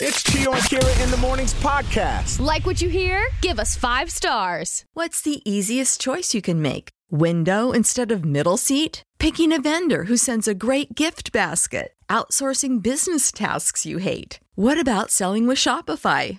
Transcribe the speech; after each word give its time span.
It's 0.00 0.22
Chio 0.22 0.52
and 0.52 0.62
Kira 0.62 1.02
in 1.02 1.10
the 1.10 1.16
Mornings 1.16 1.54
podcast. 1.54 2.38
Like 2.38 2.64
what 2.64 2.80
you 2.80 2.88
hear? 2.88 3.26
Give 3.40 3.58
us 3.58 3.74
five 3.74 4.12
stars. 4.12 4.84
What's 4.94 5.20
the 5.22 5.42
easiest 5.44 6.00
choice 6.00 6.34
you 6.34 6.40
can 6.40 6.62
make? 6.62 6.90
Window 7.10 7.72
instead 7.72 8.12
of 8.12 8.24
middle 8.24 8.56
seat? 8.56 9.02
Picking 9.18 9.52
a 9.52 9.60
vendor 9.60 10.04
who 10.04 10.16
sends 10.16 10.46
a 10.46 10.54
great 10.54 10.94
gift 10.94 11.32
basket? 11.32 11.94
Outsourcing 12.08 12.80
business 12.80 13.32
tasks 13.32 13.84
you 13.86 13.98
hate? 13.98 14.38
What 14.54 14.80
about 14.80 15.10
selling 15.10 15.48
with 15.48 15.58
Shopify? 15.58 16.38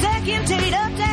Second 0.00 0.46
date 0.48 0.74
update 0.74 1.09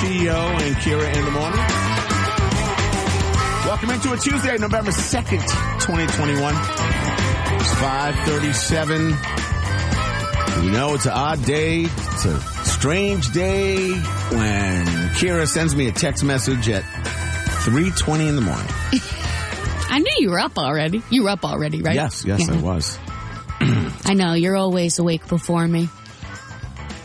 Chio 0.00 0.36
and 0.36 0.76
Kira 0.76 1.12
in 1.16 1.24
the 1.24 1.30
morning. 1.30 1.58
Welcome 3.66 3.90
into 3.90 4.12
a 4.12 4.16
Tuesday, 4.16 4.56
November 4.58 4.92
2nd, 4.92 5.40
2021. 5.80 6.54
It's 7.60 7.74
537. 7.74 9.14
You 10.64 10.70
know, 10.70 10.94
it's 10.94 11.06
an 11.06 11.12
odd 11.12 11.44
day. 11.44 11.82
It's 11.82 12.24
a 12.26 12.40
strange 12.64 13.32
day 13.32 13.92
when 13.92 14.86
Kira 15.16 15.46
sends 15.48 15.74
me 15.74 15.88
a 15.88 15.92
text 15.92 16.22
message 16.22 16.68
at 16.68 16.84
3.20 17.64 18.28
in 18.28 18.36
the 18.36 18.40
morning. 18.40 18.66
I 19.90 19.98
knew 19.98 20.14
you 20.18 20.30
were 20.30 20.38
up 20.38 20.56
already. 20.58 21.02
You 21.10 21.24
were 21.24 21.30
up 21.30 21.44
already, 21.44 21.82
right? 21.82 21.94
Yes, 21.96 22.24
yes, 22.24 22.46
Yeah. 22.46 22.54
I 22.54 22.60
was. 22.60 22.98
I 23.60 24.14
know. 24.14 24.34
You're 24.34 24.56
always 24.56 24.98
awake 25.00 25.26
before 25.26 25.66
me. 25.66 25.88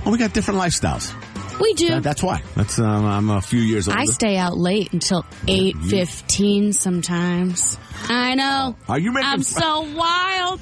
Well, 0.06 0.12
we 0.12 0.18
got 0.20 0.34
different 0.34 0.60
lifestyles. 0.60 1.12
We 1.60 1.74
do. 1.74 1.88
That- 1.90 2.04
that's 2.04 2.24
why. 2.24 2.42
That's 2.56 2.80
um, 2.80 3.06
I'm 3.06 3.30
a 3.30 3.42
few 3.42 3.60
years 3.62 3.88
older. 3.88 4.00
I 4.00 4.06
stay 4.06 4.38
out 4.38 4.58
late 4.58 4.92
until 4.94 5.24
8.15 5.48 6.74
sometimes. 6.74 7.78
I 8.10 8.36
know. 8.36 8.76
Are 8.90 9.00
you 9.00 9.12
making 9.12 9.30
I'm 9.30 9.42
fun- 9.44 9.62
so 9.62 9.82
wild. 9.98 10.62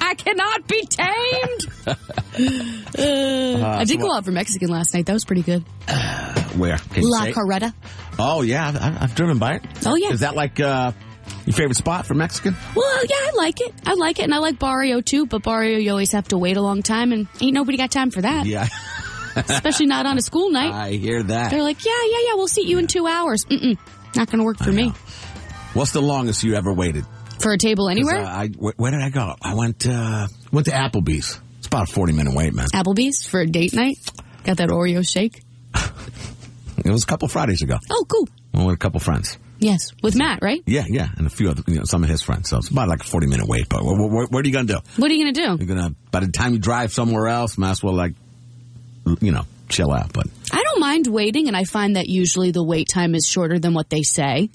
I 0.00 0.14
cannot 0.14 0.66
be 0.66 0.84
tamed. 0.86 1.66
Uh, 2.34 3.60
I 3.78 3.84
did 3.84 4.00
go 4.00 4.12
out 4.12 4.24
for 4.24 4.32
Mexican 4.32 4.68
last 4.68 4.92
night. 4.94 5.06
That 5.06 5.12
was 5.12 5.24
pretty 5.24 5.42
good. 5.42 5.62
Where? 6.56 6.76
Can 6.78 7.02
La? 7.04 7.26
Carreta. 7.26 7.72
Oh 8.18 8.42
yeah, 8.42 8.68
I've, 8.68 8.76
I've- 8.76 8.96
I've 9.00 9.14
driven 9.14 9.38
by 9.38 9.54
it. 9.56 9.62
Oh, 9.86 9.94
yeah. 9.96 10.10
Is 10.10 10.20
that 10.20 10.34
like 10.34 10.58
uh, 10.60 10.92
your 11.46 11.54
favorite 11.54 11.76
spot 11.76 12.06
for 12.06 12.14
Mexican? 12.14 12.54
Well, 12.74 13.04
yeah, 13.04 13.16
I 13.16 13.32
like 13.36 13.60
it. 13.60 13.74
I 13.86 13.94
like 13.94 14.18
it, 14.18 14.22
and 14.24 14.34
I 14.34 14.38
like 14.38 14.58
Barrio 14.58 15.00
too. 15.00 15.26
But 15.26 15.42
Barrio, 15.42 15.78
you 15.78 15.90
always 15.90 16.12
have 16.12 16.28
to 16.28 16.38
wait 16.38 16.56
a 16.56 16.62
long 16.62 16.82
time, 16.82 17.12
and 17.12 17.26
ain't 17.40 17.54
nobody 17.54 17.76
got 17.78 17.90
time 17.90 18.10
for 18.10 18.20
that. 18.22 18.46
Yeah, 18.46 18.68
Especially 19.36 19.86
not 19.86 20.06
on 20.06 20.18
a 20.18 20.22
school 20.22 20.50
night. 20.52 20.72
I 20.72 20.90
hear 20.92 21.22
that. 21.22 21.50
They're 21.50 21.62
like, 21.62 21.84
yeah, 21.84 21.92
yeah, 22.04 22.18
yeah, 22.28 22.34
we'll 22.34 22.48
seat 22.48 22.66
you 22.68 22.78
in 22.78 22.86
two 22.86 23.06
hours. 23.06 23.44
Mm-mm, 23.50 23.78
not 24.16 24.28
going 24.30 24.38
to 24.38 24.44
work 24.44 24.58
for 24.58 24.72
me. 24.72 24.92
What's 25.74 25.92
the 25.92 26.02
longest 26.02 26.42
you 26.42 26.54
ever 26.54 26.72
waited? 26.72 27.04
For 27.40 27.52
a 27.52 27.58
table 27.58 27.88
anywhere? 27.88 28.20
uh, 28.20 28.26
I, 28.28 28.48
wh- 28.48 28.78
where 28.78 28.90
did 28.92 29.00
I 29.00 29.10
go? 29.10 29.34
I 29.42 29.54
went 29.54 29.86
uh, 29.86 30.26
went 30.52 30.66
to 30.66 30.72
Applebee's. 30.72 31.40
It's 31.58 31.66
about 31.66 31.88
a 31.88 31.92
forty 31.92 32.12
minute 32.12 32.34
wait, 32.34 32.52
man. 32.54 32.66
Applebee's 32.74 33.26
for 33.26 33.40
a 33.40 33.46
date 33.46 33.72
night? 33.74 33.96
Got 34.44 34.58
that 34.58 34.68
Oreo 34.68 35.06
shake? 35.08 35.42
It 36.84 36.90
was 36.90 37.04
a 37.04 37.06
couple 37.06 37.28
Fridays 37.28 37.62
ago. 37.62 37.76
Oh, 37.90 38.04
cool. 38.08 38.28
With 38.66 38.74
a 38.74 38.78
couple 38.78 38.98
friends. 38.98 39.38
Yes, 39.60 39.92
with 40.02 40.16
Matt, 40.16 40.40
right? 40.42 40.60
Yeah, 40.66 40.82
yeah, 40.88 41.08
and 41.16 41.26
a 41.28 41.30
few 41.30 41.48
other, 41.48 41.62
you 41.68 41.76
know, 41.76 41.84
some 41.84 42.02
of 42.02 42.10
his 42.10 42.20
friends. 42.22 42.48
So 42.48 42.56
it's 42.58 42.68
about 42.70 42.88
like 42.88 43.02
a 43.02 43.06
forty 43.06 43.28
minute 43.28 43.46
wait. 43.46 43.68
But 43.68 43.84
what, 43.84 44.10
what, 44.10 44.32
what 44.32 44.44
are 44.44 44.48
you 44.48 44.52
gonna 44.52 44.66
do? 44.66 44.78
What 44.96 45.08
are 45.08 45.14
you 45.14 45.22
going 45.24 45.34
to 45.34 45.40
do? 45.40 45.64
You're 45.64 45.76
gonna 45.76 45.94
by 46.10 46.20
the 46.20 46.32
time 46.32 46.54
you 46.54 46.58
drive 46.58 46.92
somewhere 46.92 47.28
else, 47.28 47.56
might 47.56 47.70
as 47.70 47.82
well 47.84 47.94
like, 47.94 48.14
you 49.20 49.32
know, 49.32 49.42
chill 49.68 49.92
out. 49.92 50.12
But 50.12 50.26
I 50.52 50.62
don't 50.62 50.80
mind 50.80 51.06
waiting, 51.06 51.48
and 51.48 51.56
I 51.56 51.64
find 51.64 51.96
that 51.96 52.08
usually 52.08 52.50
the 52.50 52.62
wait 52.64 52.88
time 52.92 53.14
is 53.14 53.26
shorter 53.26 53.58
than 53.58 53.74
what 53.74 53.90
they 53.90 54.02
say. 54.02 54.50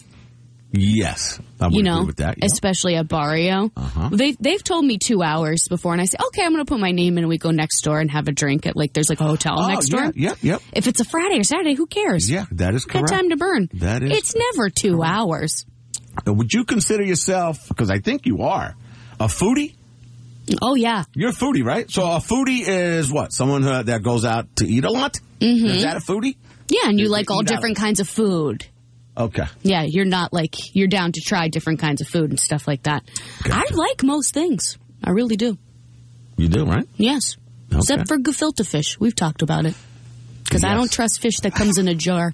yes, 0.74 1.40
I 1.60 1.68
would 1.68 1.76
you 1.76 1.84
know, 1.84 1.96
agree 1.98 2.08
with 2.08 2.18
that. 2.18 2.38
yeah. 2.38 2.46
especially 2.46 2.96
at 2.96 3.08
Barrio. 3.08 3.72
Uh-huh. 3.76 4.10
They 4.12 4.34
they've 4.34 4.64
told 4.64 4.86
me 4.86 4.98
two 4.98 5.24
hours 5.24 5.68
before, 5.68 5.94
and 5.94 6.02
I 6.02 6.06
say, 6.06 6.18
okay, 6.28 6.44
I'm 6.44 6.52
going 6.52 6.64
to 6.64 6.70
put 6.70 6.80
my 6.80 6.92
name 6.92 7.18
in, 7.18 7.24
and 7.24 7.30
we 7.30 7.38
go 7.38 7.52
next 7.52 7.82
door 7.82 8.00
and 8.00 8.12
have 8.12 8.28
a 8.28 8.32
drink 8.32 8.66
at 8.68 8.76
like 8.76 8.94
there's 8.94 9.10
like 9.10 9.22
a 9.22 9.26
hotel 9.26 9.56
Oh, 9.60 9.68
next 9.68 9.92
yeah, 9.92 10.00
door. 10.04 10.12
Yep, 10.16 10.38
yep. 10.42 10.62
If 10.74 10.88
it's 10.88 11.00
a 11.00 11.06
Friday 11.06 11.40
or 11.40 11.44
Saturday, 11.44 11.74
who 11.74 11.88
cares? 11.88 12.30
Yeah, 12.30 12.46
that 12.52 12.76
is 12.76 12.86
Got 12.86 13.08
time 13.08 13.30
to 13.30 13.38
burn. 13.38 13.70
That 13.76 14.04
is 14.04 14.12
It's 14.12 14.36
never 14.36 14.70
two 14.70 15.02
hours. 15.04 15.66
Uh, 16.28 16.34
Would 16.34 16.54
you 16.54 16.66
consider 16.66 17.04
yourself, 17.04 17.68
because 17.70 17.90
I 17.90 18.00
think 18.00 18.26
you 18.26 18.42
are, 18.42 18.76
a 19.20 19.28
foodie? 19.28 19.76
Oh 20.62 20.76
yeah, 20.76 21.04
You're 21.14 21.30
a 21.32 21.34
foodie, 21.34 21.64
right? 21.64 21.90
So 21.90 22.04
a 22.04 22.18
foodie 22.20 22.68
is 22.68 23.12
what? 23.12 23.34
Someone 23.34 23.64
who, 23.64 23.84
that 23.84 24.02
goes 24.04 24.24
out 24.26 24.56
to 24.58 24.68
eat 24.68 24.86
a 24.86 24.92
lot? 24.92 25.20
Mm-hmm. 25.40 25.66
Is 25.66 25.84
that 25.84 25.98
a 25.98 26.00
foodie? 26.00 26.38
yeah, 26.70 26.90
and 26.90 27.00
you 27.00 27.10
like 27.10 27.30
all 27.32 27.44
different 27.44 27.78
kinds 27.78 28.00
of 28.00 28.08
food. 28.08 28.66
Okay. 29.18 29.46
Yeah, 29.64 29.84
you're 29.84 30.06
not 30.06 30.32
like 30.32 30.76
you're 30.76 30.88
down 30.88 31.12
to 31.14 31.22
try 31.22 31.48
different 31.48 31.80
kinds 31.80 32.02
of 32.02 32.08
food 32.08 32.30
and 32.30 32.40
stuff 32.40 32.68
like 32.68 32.84
that. 32.84 33.04
I 33.46 33.66
like 33.72 34.04
most 34.04 34.34
things. 34.34 34.78
I 35.04 35.10
really 35.12 35.36
do. 35.36 35.58
You 36.38 36.48
do, 36.48 36.66
right? 36.66 36.88
Yes. 36.98 37.36
Okay. 37.72 37.80
Except 37.80 38.08
for 38.08 38.18
gefilte 38.18 38.66
fish. 38.66 39.00
We've 39.00 39.16
talked 39.16 39.42
about 39.42 39.66
it. 39.66 39.76
Because 40.44 40.64
I 40.64 40.76
don't 40.76 40.92
trust 40.92 41.20
fish 41.20 41.38
that 41.42 41.54
comes 41.54 41.78
in 41.78 41.88
a 41.88 41.96
jar. 41.96 42.34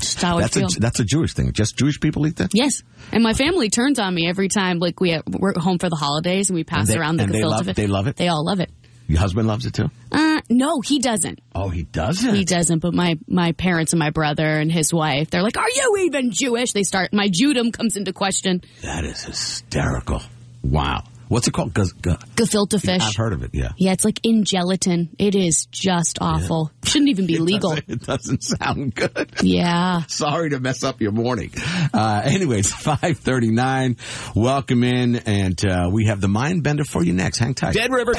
Just 0.00 0.20
how 0.22 0.40
That's 0.40 0.56
a, 0.56 0.66
that's 0.80 1.00
a 1.00 1.04
Jewish 1.04 1.32
thing. 1.34 1.52
Just 1.52 1.76
Jewish 1.76 2.00
people 2.00 2.26
eat 2.26 2.36
that? 2.36 2.50
yes. 2.54 2.82
And 3.12 3.22
my 3.22 3.32
family 3.34 3.70
turns 3.70 3.98
on 3.98 4.14
me 4.14 4.28
every 4.28 4.48
time, 4.48 4.78
like, 4.78 5.00
we, 5.00 5.18
we're 5.28 5.52
home 5.58 5.78
for 5.78 5.88
the 5.88 5.96
holidays 5.96 6.48
and 6.50 6.54
we 6.56 6.64
pass 6.64 6.80
And 6.80 6.88
they- 6.88 6.98
around 6.98 7.16
the 7.18 7.24
and 7.24 7.32
they 7.34 7.40
gefilte 7.40 7.50
love- 7.50 7.66
fish. 7.66 7.76
they 7.76 7.86
love 7.86 8.06
it? 8.06 8.16
They 8.16 8.28
all 8.28 8.44
love 8.44 8.60
it. 8.60 8.70
Your 9.06 9.18
husband 9.18 9.48
loves 9.48 9.66
it 9.66 9.74
too? 9.74 9.90
Uh, 10.12 10.40
no, 10.48 10.80
he 10.80 11.00
doesn't. 11.00 11.40
Oh, 11.52 11.68
he 11.68 11.82
doesn't? 11.82 12.32
He 12.32 12.44
doesn't, 12.44 12.78
but 12.78 12.94
my, 12.94 13.18
my 13.26 13.50
parents 13.52 13.92
and 13.92 13.98
my 13.98 14.10
brother 14.10 14.46
and 14.46 14.70
his 14.70 14.94
wife, 14.94 15.30
they're 15.30 15.42
like, 15.42 15.56
are 15.58 15.68
you 15.68 16.04
even 16.06 16.30
Jewish? 16.30 16.72
They 16.72 16.84
start, 16.84 17.12
my 17.12 17.28
Judaism 17.28 17.72
comes 17.72 17.96
into 17.96 18.12
question. 18.12 18.62
That 18.82 19.04
is 19.04 19.24
hysterical. 19.24 20.22
Wow. 20.62 21.02
What's 21.30 21.46
it 21.46 21.52
called? 21.52 21.72
Guz- 21.72 21.92
gu- 21.92 22.16
Gefilte 22.34 22.80
fish. 22.80 23.00
I've 23.02 23.14
heard 23.14 23.32
of 23.32 23.44
it. 23.44 23.50
Yeah. 23.54 23.70
Yeah, 23.76 23.92
it's 23.92 24.04
like 24.04 24.18
in 24.24 24.42
gelatin. 24.42 25.10
It 25.16 25.36
is 25.36 25.66
just 25.66 26.18
awful. 26.20 26.72
Shouldn't 26.84 27.08
even 27.10 27.26
be 27.26 27.38
legal. 27.50 27.72
It 27.88 28.02
doesn't 28.02 28.42
sound 28.42 28.96
good. 28.96 29.30
Yeah. 29.40 30.02
Sorry 30.08 30.50
to 30.50 30.58
mess 30.58 30.82
up 30.82 31.00
your 31.00 31.12
morning. 31.12 31.52
Uh, 31.94 32.22
anyways, 32.24 32.72
539. 32.72 33.96
Welcome 34.34 34.82
in, 34.82 35.16
and 35.16 35.64
uh, 35.64 35.88
we 35.92 36.06
have 36.06 36.20
the 36.20 36.26
mind 36.28 36.64
bender 36.64 36.82
for 36.84 37.04
you 37.04 37.12
next. 37.12 37.38
Hang 37.38 37.54
tight. 37.54 37.74
Dead 37.74 37.92
River. 37.92 38.14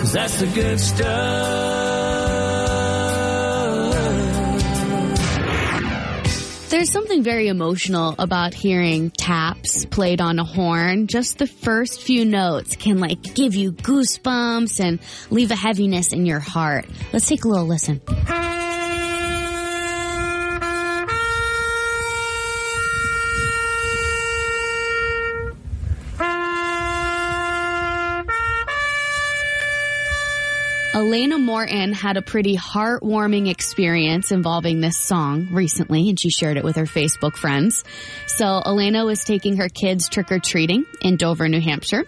Cause 0.00 0.12
that's 0.12 0.38
the 0.40 0.46
good 0.48 0.78
stuff. 0.80 1.57
There's 6.68 6.92
something 6.92 7.22
very 7.22 7.48
emotional 7.48 8.14
about 8.18 8.52
hearing 8.52 9.10
taps 9.10 9.86
played 9.86 10.20
on 10.20 10.38
a 10.38 10.44
horn. 10.44 11.06
Just 11.06 11.38
the 11.38 11.46
first 11.46 12.02
few 12.02 12.26
notes 12.26 12.76
can 12.76 12.98
like 12.98 13.22
give 13.34 13.54
you 13.54 13.72
goosebumps 13.72 14.78
and 14.78 15.00
leave 15.30 15.50
a 15.50 15.56
heaviness 15.56 16.12
in 16.12 16.26
your 16.26 16.40
heart. 16.40 16.84
Let's 17.10 17.26
take 17.26 17.44
a 17.44 17.48
little 17.48 17.66
listen. 17.66 18.02
Elena 30.98 31.38
Morton 31.38 31.92
had 31.92 32.16
a 32.16 32.22
pretty 32.22 32.56
heartwarming 32.56 33.48
experience 33.48 34.32
involving 34.32 34.80
this 34.80 34.98
song 34.98 35.46
recently, 35.52 36.08
and 36.08 36.18
she 36.18 36.28
shared 36.28 36.56
it 36.56 36.64
with 36.64 36.74
her 36.74 36.86
Facebook 36.86 37.36
friends. 37.36 37.84
So 38.26 38.60
Elena 38.66 39.04
was 39.04 39.22
taking 39.22 39.58
her 39.58 39.68
kids 39.68 40.08
trick 40.08 40.32
or 40.32 40.40
treating 40.40 40.86
in 41.00 41.16
Dover, 41.16 41.48
New 41.48 41.60
Hampshire. 41.60 42.04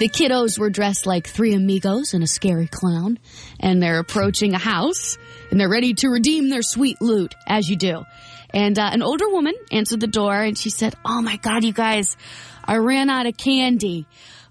The 0.00 0.08
kiddos 0.08 0.58
were 0.58 0.70
dressed 0.70 1.06
like 1.06 1.28
three 1.28 1.54
amigos 1.54 2.14
and 2.14 2.24
a 2.24 2.26
scary 2.26 2.66
clown, 2.66 3.20
and 3.60 3.80
they're 3.80 4.00
approaching 4.00 4.54
a 4.54 4.58
house, 4.58 5.18
and 5.52 5.60
they're 5.60 5.70
ready 5.70 5.94
to 5.94 6.08
redeem 6.08 6.48
their 6.48 6.62
sweet 6.62 7.00
loot, 7.00 7.36
as 7.46 7.70
you 7.70 7.76
do. 7.76 8.04
And 8.52 8.76
uh, 8.76 8.90
an 8.92 9.04
older 9.04 9.28
woman 9.28 9.54
answered 9.70 10.00
the 10.00 10.08
door, 10.08 10.34
and 10.34 10.58
she 10.58 10.70
said, 10.70 10.96
"Oh 11.04 11.22
my 11.22 11.36
God, 11.36 11.62
you 11.62 11.72
guys, 11.72 12.16
I 12.64 12.78
ran 12.78 13.08
out 13.08 13.26
of 13.26 13.36
candy." 13.36 14.04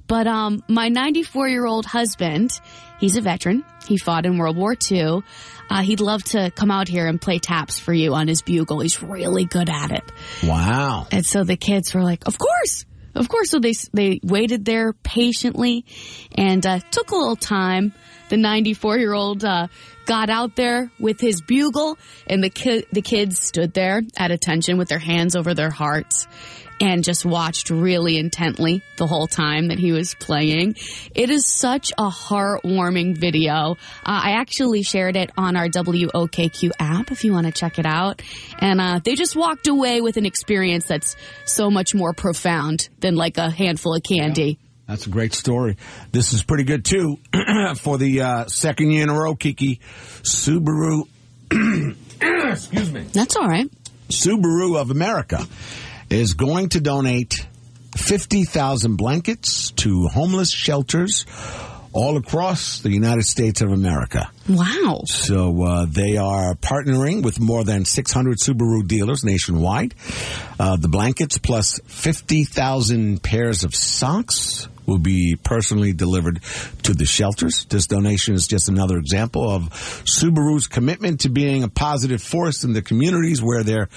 But 0.08 0.28
um, 0.28 0.64
my 0.68 0.90
94 0.90 1.50
year 1.50 1.66
old 1.66 1.86
husband, 1.86 2.52
he's 3.00 3.18
a 3.18 3.22
veteran. 3.22 3.64
He 3.88 3.98
fought 3.98 4.26
in 4.26 4.38
World 4.38 4.58
War 4.58 4.76
II. 4.92 5.22
Uh, 5.70 5.82
he'd 5.82 6.00
love 6.00 6.24
to 6.24 6.52
come 6.52 6.72
out 6.72 6.88
here 6.88 7.08
and 7.08 7.20
play 7.20 7.40
taps 7.40 7.80
for 7.80 7.94
you 7.94 8.14
on 8.14 8.28
his 8.28 8.42
bugle. 8.42 8.80
He's 8.82 9.02
really 9.02 9.46
good 9.46 9.70
at 9.70 9.92
it. 9.92 10.04
Wow. 10.44 11.08
And 11.12 11.26
so 11.26 11.44
the 11.44 11.58
kids 11.58 11.94
were 11.94 12.04
like, 12.04 12.28
"Of 12.28 12.38
course, 12.38 12.86
of 13.16 13.30
course." 13.30 13.50
So 13.50 13.60
they 13.60 13.74
they 13.94 14.20
waited 14.24 14.66
there 14.66 14.94
patiently, 14.94 15.86
and 16.36 16.66
uh, 16.66 16.80
took 16.92 17.12
a 17.12 17.16
little 17.16 17.36
time. 17.36 17.94
The 18.30 18.38
94 18.38 18.98
year 18.98 19.14
old 19.14 19.44
uh, 19.44 19.68
got 20.06 20.30
out 20.30 20.56
there 20.56 20.92
with 21.00 21.20
his 21.20 21.42
bugle, 21.42 21.98
and 22.28 22.44
the 22.44 22.50
ki- 22.50 22.86
the 22.92 23.02
kids 23.02 23.40
stood 23.40 23.74
there 23.74 24.02
at 24.18 24.32
attention 24.32 24.78
with 24.78 24.88
their 24.88 25.00
hands 25.00 25.36
over 25.36 25.54
their 25.54 25.70
hearts 25.70 26.28
and 26.80 27.04
just 27.04 27.26
watched 27.26 27.70
really 27.70 28.18
intently 28.18 28.84
the 28.98 29.08
whole 29.08 29.28
time 29.28 29.68
that 29.70 29.80
he 29.80 29.92
was 29.92 30.14
playing. 30.16 30.76
It 31.14 31.30
is 31.30 31.46
such 31.46 31.92
a 31.98 32.10
heartwarming 32.10 33.18
video. 33.18 33.78
Uh, 34.06 34.22
I 34.24 34.32
actually 34.32 34.84
shared 34.84 35.16
it 35.16 35.32
on 35.38 35.56
our 35.56 35.68
WOKQ 35.68 36.72
app 36.80 37.12
if 37.12 37.24
you 37.24 37.32
want 37.32 37.48
to 37.48 37.54
check 37.54 37.80
it 37.80 37.86
out. 37.86 38.22
And 38.60 38.82
uh, 38.82 39.00
they 39.04 39.16
just 39.16 39.36
walked 39.36 39.68
away 39.68 40.02
with 40.02 40.18
an 40.18 40.26
experience 40.26 40.86
that's 40.88 41.16
so 41.46 41.70
much 41.70 41.96
more 41.96 42.14
profound 42.14 42.90
than 43.00 43.16
like 43.16 43.38
a 43.38 43.50
handful 43.50 43.96
of 43.96 44.04
candy. 44.04 44.60
That's 44.88 45.08
a 45.08 45.10
great 45.10 45.34
story. 45.34 45.78
This 46.12 46.34
is 46.34 46.44
pretty 46.44 46.64
good 46.64 46.86
too. 46.86 47.18
For 47.78 47.98
the 47.98 48.22
uh, 48.22 48.46
second 48.48 48.92
year 48.92 49.04
in 49.04 49.10
a 49.10 49.20
row, 49.20 49.36
Kiki, 49.36 49.80
Subaru, 50.22 51.08
excuse 52.52 52.92
me, 52.92 53.02
That's 53.12 53.36
all 53.36 53.48
right. 53.48 53.70
Subaru 54.10 54.80
of 54.80 54.92
America 54.92 55.46
is 56.10 56.36
going 56.36 56.70
to 56.70 56.80
donate 56.80 57.48
50,000 57.98 58.96
blankets 58.98 59.72
to 59.72 60.08
homeless 60.08 60.52
shelters 60.52 61.26
all 61.94 62.18
across 62.18 62.82
the 62.82 62.92
United 62.92 63.24
States 63.24 63.62
of 63.62 63.72
America. 63.72 64.30
Wow. 64.50 65.04
So 65.06 65.64
uh, 65.64 65.86
they 65.90 66.18
are 66.18 66.54
partnering 66.56 67.24
with 67.24 67.40
more 67.40 67.64
than 67.64 67.86
600 67.86 68.38
Subaru 68.38 68.86
dealers 68.86 69.24
nationwide. 69.24 69.96
Uh, 70.60 70.76
the 70.76 70.90
blankets 70.90 71.38
plus 71.38 71.80
50,000 71.88 73.24
pairs 73.24 73.64
of 73.64 73.74
socks 73.74 74.68
will 74.86 75.00
be 75.00 75.38
personally 75.42 75.94
delivered 75.94 76.42
to 76.84 76.94
the 76.94 77.06
shelters. 77.06 77.66
This 77.66 77.88
donation 77.88 78.36
is 78.36 78.48
just 78.48 78.70
another 78.70 78.98
example 78.98 79.50
of 79.50 79.70
Subaru's 80.04 80.68
commitment 80.68 81.22
to 81.22 81.30
being 81.30 81.64
a 81.64 81.70
positive 81.70 82.22
force 82.22 82.64
in 82.64 82.74
the 82.74 82.82
communities 82.82 83.42
where 83.42 83.64
their 83.64 83.90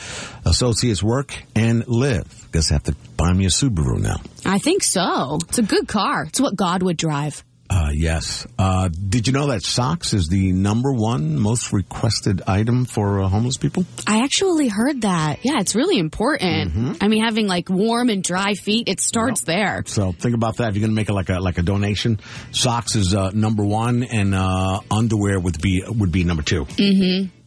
associates 0.44 1.02
work 1.02 1.34
and 1.54 1.86
live. 1.86 2.48
Guess 2.52 2.70
I 2.70 2.74
have 2.74 2.84
to 2.84 2.96
buy 3.16 3.32
me 3.32 3.44
a 3.46 3.48
Subaru 3.48 3.98
now. 3.98 4.16
I 4.44 4.58
think 4.58 4.82
so. 4.82 5.38
It's 5.48 5.58
a 5.58 5.62
good 5.62 5.88
car. 5.88 6.24
It's 6.24 6.40
what 6.40 6.56
God 6.56 6.82
would 6.82 6.96
drive. 6.96 7.44
Uh, 7.70 7.90
yes. 7.92 8.46
Uh, 8.58 8.88
did 8.88 9.26
you 9.26 9.32
know 9.32 9.48
that 9.48 9.62
socks 9.62 10.14
is 10.14 10.28
the 10.28 10.52
number 10.52 10.90
one 10.92 11.38
most 11.38 11.72
requested 11.72 12.40
item 12.46 12.86
for 12.86 13.20
uh, 13.20 13.28
homeless 13.28 13.56
people? 13.58 13.84
I 14.06 14.22
actually 14.24 14.68
heard 14.68 15.02
that. 15.02 15.40
Yeah, 15.42 15.58
it's 15.60 15.74
really 15.74 15.98
important. 15.98 17.02
I 17.02 17.08
mean, 17.08 17.22
having 17.22 17.46
like 17.46 17.68
warm 17.68 18.08
and 18.08 18.22
dry 18.22 18.54
feet, 18.54 18.88
it 18.88 19.00
starts 19.00 19.42
there. 19.42 19.82
So 19.86 20.12
think 20.12 20.34
about 20.34 20.56
that. 20.58 20.70
If 20.70 20.76
you're 20.76 20.80
going 20.86 20.92
to 20.92 20.96
make 20.96 21.08
it 21.10 21.14
like 21.14 21.28
a 21.28 21.40
like 21.40 21.58
a 21.58 21.62
donation, 21.62 22.20
socks 22.52 22.94
is 22.96 23.14
uh, 23.14 23.30
number 23.34 23.64
one, 23.64 24.02
and 24.02 24.34
uh, 24.34 24.80
underwear 24.90 25.38
would 25.38 25.60
be 25.60 25.82
would 25.86 26.10
be 26.12 26.24
number 26.24 26.42
two. 26.42 26.66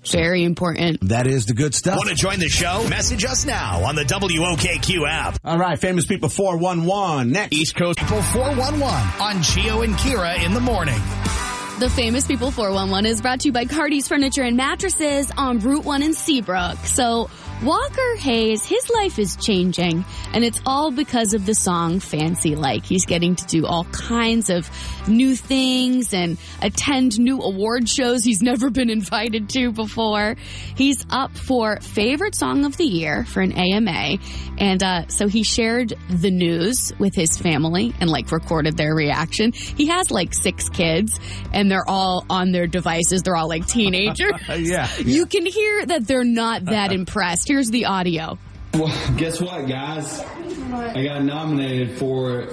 Very 0.10 0.44
important. 0.44 1.10
That 1.10 1.28
is 1.28 1.46
the 1.46 1.54
good 1.54 1.76
stuff. 1.76 1.98
Want 1.98 2.10
to 2.10 2.16
join 2.16 2.40
the 2.40 2.50
show? 2.50 2.86
Message 2.90 3.24
us 3.26 3.46
now 3.46 3.84
on 3.84 3.96
the 3.96 4.04
WOKQ 4.04 5.08
app. 5.08 5.38
All 5.44 5.58
right, 5.58 5.78
famous 5.78 6.06
people 6.06 6.30
four 6.30 6.58
one 6.58 6.86
one 6.86 7.32
next. 7.32 7.54
East 7.54 7.76
Coast 7.76 8.00
People 8.00 8.22
411 8.22 8.82
on 9.22 9.44
Chio 9.44 9.82
and 9.82 9.94
Kira 9.96 10.44
in 10.44 10.54
the 10.54 10.60
morning. 10.60 11.00
The 11.80 11.90
Famous 11.90 12.28
People 12.28 12.52
411 12.52 13.08
is 13.08 13.22
brought 13.22 13.40
to 13.40 13.48
you 13.48 13.52
by 13.52 13.66
Cardi's 13.66 14.08
Furniture 14.08 14.44
and 14.44 14.56
Mattresses 14.56 15.32
on 15.36 15.58
Route 15.60 15.84
1 15.84 16.04
in 16.04 16.14
Seabrook. 16.14 16.78
So, 16.86 17.30
Walker 17.64 18.16
Hayes, 18.18 18.66
his 18.66 18.90
life 18.90 19.20
is 19.20 19.36
changing, 19.36 20.04
and 20.34 20.44
it's 20.44 20.60
all 20.66 20.90
because 20.90 21.36
of 21.36 21.46
the 21.46 21.54
song 21.54 22.00
Fancy 22.00 22.56
Like. 22.56 22.84
He's 22.84 23.06
getting 23.06 23.36
to 23.36 23.46
do 23.46 23.68
all 23.68 23.84
kinds 23.86 24.50
of 24.50 24.68
new 25.08 25.36
things 25.36 26.12
and 26.12 26.40
attend 26.64 27.20
new 27.20 27.40
award 27.40 27.88
shows 27.88 28.24
he's 28.24 28.42
never 28.42 28.72
been 28.72 28.90
invited 28.90 29.48
to 29.50 29.72
before. 29.72 30.38
He's 30.76 31.06
up 31.12 31.38
for 31.38 31.80
Favorite 31.82 32.34
Song 32.34 32.66
of 32.66 32.78
the 32.78 32.86
Year 32.86 33.26
for 33.26 33.42
an 33.42 33.52
AMA, 33.52 34.18
and 34.58 34.82
uh, 34.82 35.08
so 35.08 35.28
he 35.28 35.44
shared 35.44 35.94
the 36.10 36.32
news 36.32 36.92
with 36.98 37.14
his 37.14 37.38
family 37.38 37.94
and 38.00 38.10
like 38.10 38.32
recorded 38.32 38.76
their 38.76 38.96
reaction. 38.96 39.52
He 39.52 39.86
has 39.86 40.10
like 40.10 40.34
six 40.34 40.68
kids, 40.68 41.20
and 41.54 41.70
they're 41.70 41.88
all 41.88 42.26
on 42.28 42.54
their 42.54 42.66
devices. 42.66 43.22
They're 43.22 43.36
all 43.36 43.50
like 43.50 43.68
teenagers. 43.68 44.34
yeah, 44.58 44.90
You 44.98 45.28
can 45.28 45.46
hear 45.46 45.86
that 45.86 46.08
they're 46.08 46.24
not 46.24 46.66
that 46.66 46.92
impressed. 47.02 47.51
Here's 47.52 47.70
the 47.70 47.84
audio. 47.84 48.38
Well, 48.74 48.88
guess 49.18 49.42
what, 49.42 49.68
guys? 49.68 50.22
I 50.72 51.04
got 51.04 51.22
nominated 51.22 51.98
for 51.98 52.48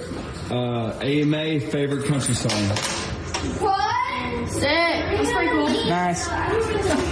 uh, 0.51 0.99
AMA 0.99 1.61
Favorite 1.61 2.05
Country 2.05 2.35
Song. 2.35 2.51
What? 3.61 4.49
Sick. 4.49 4.61
That's 4.61 5.31
pretty 5.31 5.51
cool. 5.51 5.69
Nice. 5.69 6.27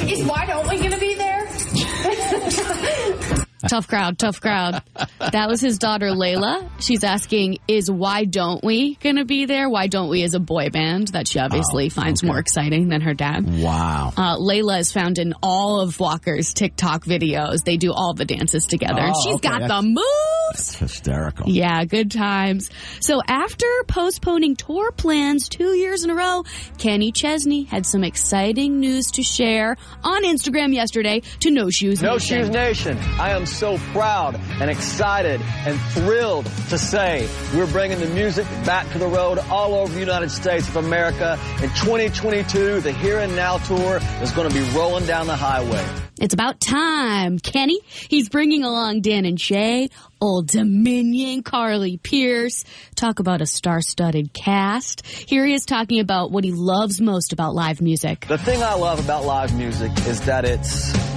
Is 0.03 0.22
Why 0.25 0.46
Don't 0.48 0.67
We 0.67 0.79
gonna 0.79 1.00
be 1.00 1.15
there? 1.15 1.48
Tough 3.67 3.88
crowd, 3.88 4.17
tough 4.17 4.39
crowd. 4.41 4.81
That 5.19 5.47
was 5.50 5.59
his 5.62 5.77
daughter 5.77 6.07
Layla. 6.07 6.69
She's 6.79 7.03
asking, 7.03 7.59
is 7.67 7.89
Why 7.91 8.25
Don't 8.25 8.63
We 8.63 8.95
gonna 8.95 9.25
be 9.25 9.45
there? 9.45 9.69
Why 9.69 9.88
Don't 9.88 10.09
We 10.09 10.24
as 10.24 10.33
a 10.33 10.39
boy 10.39 10.69
band 10.69 11.09
that 11.09 11.27
she 11.27 11.39
obviously 11.39 11.89
finds 11.89 12.24
more 12.24 12.39
exciting 12.39 12.89
than 12.89 13.01
her 13.01 13.13
dad. 13.13 13.45
Wow. 13.62 14.13
Uh, 14.15 14.38
Layla 14.38 14.79
is 14.79 14.91
found 14.91 15.17
in 15.19 15.33
all 15.43 15.81
of 15.81 16.00
Walker's 16.00 16.53
TikTok 16.53 17.03
videos. 17.03 17.63
They 17.63 17.77
do 17.77 17.91
all 17.93 18.13
the 18.13 18.25
dances 18.25 18.65
together. 18.65 19.00
and 19.01 19.13
Oh, 19.15 19.21
She's 19.24 19.36
okay. 19.36 19.50
got 19.50 19.62
That's- 19.62 19.81
the 19.81 19.88
moves. 19.88 20.75
Hysterical. 20.77 21.50
Yeah, 21.50 21.83
good 21.83 22.09
times. 22.12 22.69
So 23.01 23.21
after 23.27 23.65
postponing 23.88 24.55
tour 24.55 24.91
plans 24.93 25.50
two 25.50 25.74
years 25.75 26.03
in 26.05 26.09
a 26.09 26.15
row, 26.15 26.43
Kenny 26.77 27.12
Chesney 27.12 27.63
had 27.65 27.86
some 27.86 28.03
exciting 28.03 28.79
news 28.79 29.07
to 29.12 29.24
share 29.24 29.75
on 30.03 30.24
Instagram 30.24 30.74
yesterday 30.74 31.21
to 31.41 31.51
No 31.51 31.69
Shoes 31.69 32.01
No 32.01 32.13
Nation. 32.13 32.38
Shoes 32.45 32.50
Nation, 32.50 32.97
I 33.19 33.31
am 33.31 33.45
so 33.45 33.56
proud 33.91 34.39
and 34.61 34.69
excited 34.69 35.41
and 35.41 35.79
thrilled 35.91 36.45
to 36.69 36.77
say 36.77 37.27
we're 37.55 37.71
bringing 37.71 37.99
the 37.99 38.05
music 38.07 38.45
back 38.65 38.87
to 38.91 38.99
the 38.99 39.07
road 39.07 39.39
all 39.49 39.73
over 39.73 39.91
the 39.91 39.99
United 39.99 40.29
States 40.29 40.67
of 40.69 40.75
America. 40.75 41.39
In 41.63 41.69
2022, 41.69 42.81
the 42.81 42.91
Here 42.91 43.17
and 43.19 43.35
Now 43.35 43.57
tour 43.57 43.99
is 44.21 44.31
going 44.31 44.47
to 44.47 44.53
be 44.53 44.61
rolling 44.77 45.05
down 45.07 45.25
the 45.25 45.35
highway. 45.35 45.83
It's 46.19 46.33
about 46.33 46.59
time. 46.59 47.39
Kenny, 47.39 47.79
he's 47.85 48.29
bringing 48.29 48.63
along 48.63 49.01
Dan 49.01 49.25
and 49.25 49.39
Shay, 49.39 49.89
Old 50.21 50.47
Dominion, 50.47 51.41
Carly 51.41 51.97
Pearce. 51.97 52.63
Talk 52.95 53.19
about 53.19 53.41
a 53.41 53.47
star-studded 53.47 54.33
cast. 54.33 55.05
Here 55.05 55.45
he 55.45 55.53
is 55.53 55.65
talking 55.65 55.99
about 55.99 56.31
what 56.31 56.43
he 56.43 56.51
loves 56.51 57.01
most 57.01 57.33
about 57.33 57.55
live 57.55 57.81
music. 57.81 58.25
The 58.27 58.37
thing 58.37 58.61
I 58.61 58.75
love 58.75 59.03
about 59.03 59.25
live 59.25 59.55
music 59.55 59.91
is 60.07 60.21
that 60.21 60.45
it's 60.45 61.16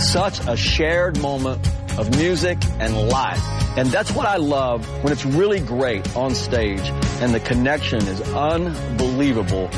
such 0.00 0.40
a 0.46 0.56
shared 0.56 1.18
moment 1.20 1.66
of 1.98 2.10
music 2.16 2.58
and 2.78 3.08
life. 3.08 3.42
And 3.76 3.88
that's 3.88 4.12
what 4.12 4.26
I 4.26 4.36
love 4.36 4.86
when 5.02 5.12
it's 5.12 5.24
really 5.24 5.60
great 5.60 6.16
on 6.16 6.34
stage 6.34 6.82
and 7.20 7.32
the 7.34 7.40
connection 7.40 8.00
is 8.06 8.20
unbelievable. 8.32 9.68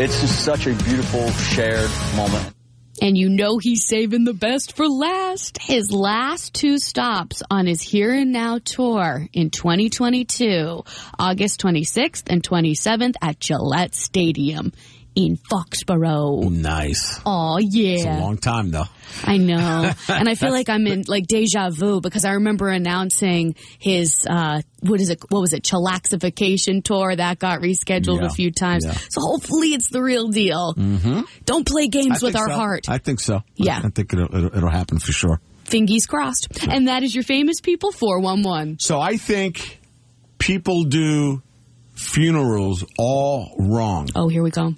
It's 0.00 0.20
just 0.20 0.44
such 0.44 0.66
a 0.66 0.74
beautiful 0.74 1.28
shared 1.30 1.90
moment. 2.16 2.54
And 3.00 3.16
you 3.16 3.28
know 3.28 3.58
he's 3.58 3.86
saving 3.86 4.24
the 4.24 4.34
best 4.34 4.76
for 4.76 4.88
last. 4.88 5.58
His 5.62 5.92
last 5.92 6.52
two 6.52 6.78
stops 6.78 7.42
on 7.48 7.66
his 7.66 7.80
Here 7.80 8.12
and 8.12 8.32
Now 8.32 8.58
tour 8.58 9.28
in 9.32 9.50
2022, 9.50 10.84
August 11.18 11.60
26th 11.60 12.24
and 12.26 12.42
27th 12.42 13.14
at 13.22 13.38
Gillette 13.38 13.94
Stadium 13.94 14.72
in 15.18 15.36
Foxborough. 15.36 16.48
Nice. 16.48 17.18
Oh 17.26 17.58
yeah. 17.58 17.94
It's 17.96 18.04
a 18.04 18.20
long 18.20 18.36
time 18.38 18.70
though. 18.70 18.84
I 19.24 19.36
know. 19.36 19.90
And 20.08 20.28
I 20.28 20.36
feel 20.36 20.52
like 20.52 20.68
I'm 20.68 20.86
in 20.86 21.02
like 21.08 21.26
deja 21.26 21.70
vu 21.70 22.00
because 22.00 22.24
I 22.24 22.32
remember 22.34 22.68
announcing 22.68 23.56
his, 23.80 24.24
uh, 24.30 24.62
what 24.80 25.00
is 25.00 25.10
it? 25.10 25.18
What 25.28 25.40
was 25.40 25.52
it? 25.52 25.64
Chillaxification 25.64 26.84
tour 26.84 27.16
that 27.16 27.40
got 27.40 27.60
rescheduled 27.60 28.20
Yeah. 28.20 28.26
a 28.26 28.30
few 28.30 28.52
times. 28.52 28.84
Yeah. 28.84 28.92
So 29.10 29.20
hopefully 29.22 29.74
it's 29.74 29.88
the 29.90 30.00
real 30.02 30.28
deal. 30.28 30.74
Mm-hmm. 30.74 31.22
Don't 31.44 31.66
play 31.66 31.88
games 31.88 32.22
I 32.22 32.26
with 32.26 32.36
our 32.36 32.48
so. 32.48 32.54
heart. 32.54 32.88
I 32.88 32.98
think 32.98 33.18
so. 33.18 33.42
Yeah. 33.56 33.80
I 33.82 33.88
think 33.88 34.12
it'll, 34.12 34.26
it'll, 34.32 34.56
it'll 34.56 34.70
happen 34.70 35.00
for 35.00 35.10
sure. 35.10 35.40
Fingies 35.64 36.06
crossed. 36.06 36.48
And 36.68 36.86
that 36.86 37.02
is 37.02 37.12
your 37.12 37.24
famous 37.24 37.60
people 37.60 37.90
411. 37.90 38.78
So 38.78 39.00
I 39.00 39.16
think 39.16 39.80
people 40.38 40.84
do 40.84 41.42
funerals 41.94 42.84
all 42.96 43.56
wrong. 43.58 44.08
Oh, 44.14 44.28
here 44.28 44.44
we 44.44 44.50
go. 44.50 44.74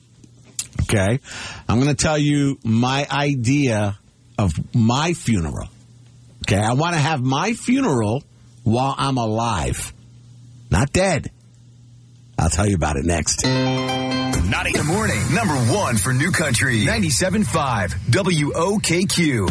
Okay. 0.91 1.21
I'm 1.69 1.81
going 1.81 1.95
to 1.95 2.03
tell 2.03 2.19
you 2.19 2.59
my 2.65 3.07
idea 3.09 3.97
of 4.37 4.53
my 4.75 5.13
funeral. 5.13 5.69
Okay. 6.43 6.59
I 6.59 6.73
want 6.73 6.95
to 6.95 7.01
have 7.01 7.23
my 7.23 7.53
funeral 7.53 8.25
while 8.65 8.97
I'm 8.99 9.17
alive, 9.17 9.93
not 10.69 10.93
dead. 10.93 11.31
I'll 12.37 12.51
tell 12.51 12.67
you 12.69 12.75
about 12.75 12.97
it 12.97 13.05
next. 13.05 13.45
Naughty 13.45 14.71
in 14.71 14.79
the 14.79 14.85
morning. 14.85 15.21
Number 15.33 15.55
one 15.73 15.97
for 15.97 16.13
New 16.13 16.33
Country. 16.33 16.81
97.5 16.81 17.91
WOKQ. 18.11 19.47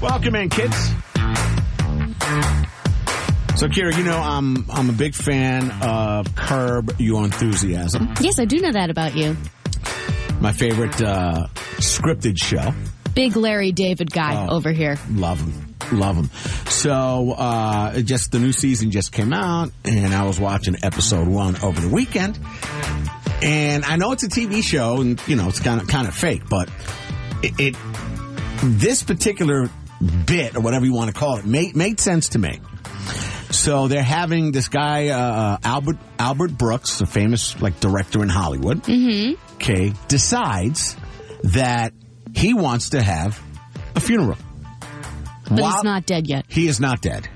Welcome 0.00 0.36
in, 0.36 0.48
kids. 0.48 0.94
So, 3.60 3.68
Kira, 3.68 3.94
you 3.94 4.04
know 4.04 4.16
I'm 4.16 4.64
I'm 4.70 4.88
a 4.88 4.92
big 4.94 5.14
fan 5.14 5.70
of 5.82 6.34
Curb 6.34 6.94
Your 6.98 7.24
Enthusiasm, 7.24 8.14
Yes, 8.22 8.38
I 8.38 8.46
do 8.46 8.58
know 8.58 8.72
that 8.72 8.88
about 8.88 9.14
you. 9.14 9.36
my 10.40 10.50
favorite 10.52 10.98
uh, 11.02 11.46
scripted 11.76 12.38
show. 12.42 12.72
Big 13.14 13.36
Larry 13.36 13.72
David 13.72 14.10
guy 14.10 14.46
Oh. 14.48 14.56
over 14.56 14.72
here. 14.72 14.96
Love 15.10 15.40
him. 15.42 15.76
Love 15.92 16.16
him. 16.16 16.30
So, 16.70 17.32
uh, 17.32 18.00
just 18.00 18.32
the 18.32 18.38
new 18.38 18.52
season 18.52 18.92
just 18.92 19.12
came 19.12 19.34
out, 19.34 19.72
and 19.84 20.14
I 20.14 20.22
was 20.24 20.40
watching 20.40 20.76
episode 20.82 21.28
one 21.28 21.56
over 21.62 21.82
the 21.82 21.90
weekend. 21.90 22.38
And 23.42 23.84
I 23.84 23.96
know 23.96 24.12
it's 24.12 24.22
a 24.22 24.28
TV 24.28 24.62
show, 24.64 25.02
and 25.02 25.20
you 25.26 25.36
know 25.36 25.48
it's 25.48 25.60
kind 25.60 25.82
of 25.82 25.86
kind 25.86 26.08
of 26.08 26.14
fake, 26.14 26.44
but 26.48 26.70
it, 27.42 27.52
it 27.60 27.76
this 28.62 29.02
particular 29.02 29.68
bit 30.24 30.56
or 30.56 30.60
whatever 30.60 30.86
you 30.86 30.94
want 30.94 31.08
to 31.12 31.14
call 31.14 31.36
it 31.36 31.44
made 31.44 31.76
made 31.76 32.00
sense 32.00 32.30
to 32.30 32.38
me. 32.38 32.58
So 33.50 33.88
they're 33.88 34.02
having 34.02 34.52
this 34.52 34.68
guy 34.68 35.08
uh, 35.08 35.58
Albert 35.64 35.96
Albert 36.18 36.56
Brooks, 36.56 37.00
a 37.00 37.06
famous 37.06 37.60
like 37.60 37.80
director 37.80 38.22
in 38.22 38.28
Hollywood. 38.28 38.82
Mm-hmm. 38.84 39.34
Okay, 39.56 39.92
decides 40.08 40.96
that 41.44 41.92
he 42.34 42.54
wants 42.54 42.90
to 42.90 43.02
have 43.02 43.42
a 43.96 44.00
funeral. 44.00 44.38
But 45.48 45.60
While- 45.60 45.72
he's 45.72 45.82
not 45.84 46.06
dead 46.06 46.26
yet. 46.28 46.44
He 46.48 46.68
is 46.68 46.78
not 46.80 47.00
dead. 47.02 47.26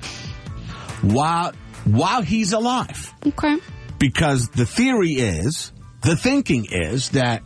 While 1.03 1.53
while 1.85 2.23
he's 2.23 2.53
alive, 2.53 3.13
Okay. 3.27 3.57
because 3.99 4.49
the 4.49 4.65
theory 4.65 5.13
is, 5.15 5.71
the 6.03 6.17
thinking 6.17 6.67
is 6.71 7.11
that 7.11 7.43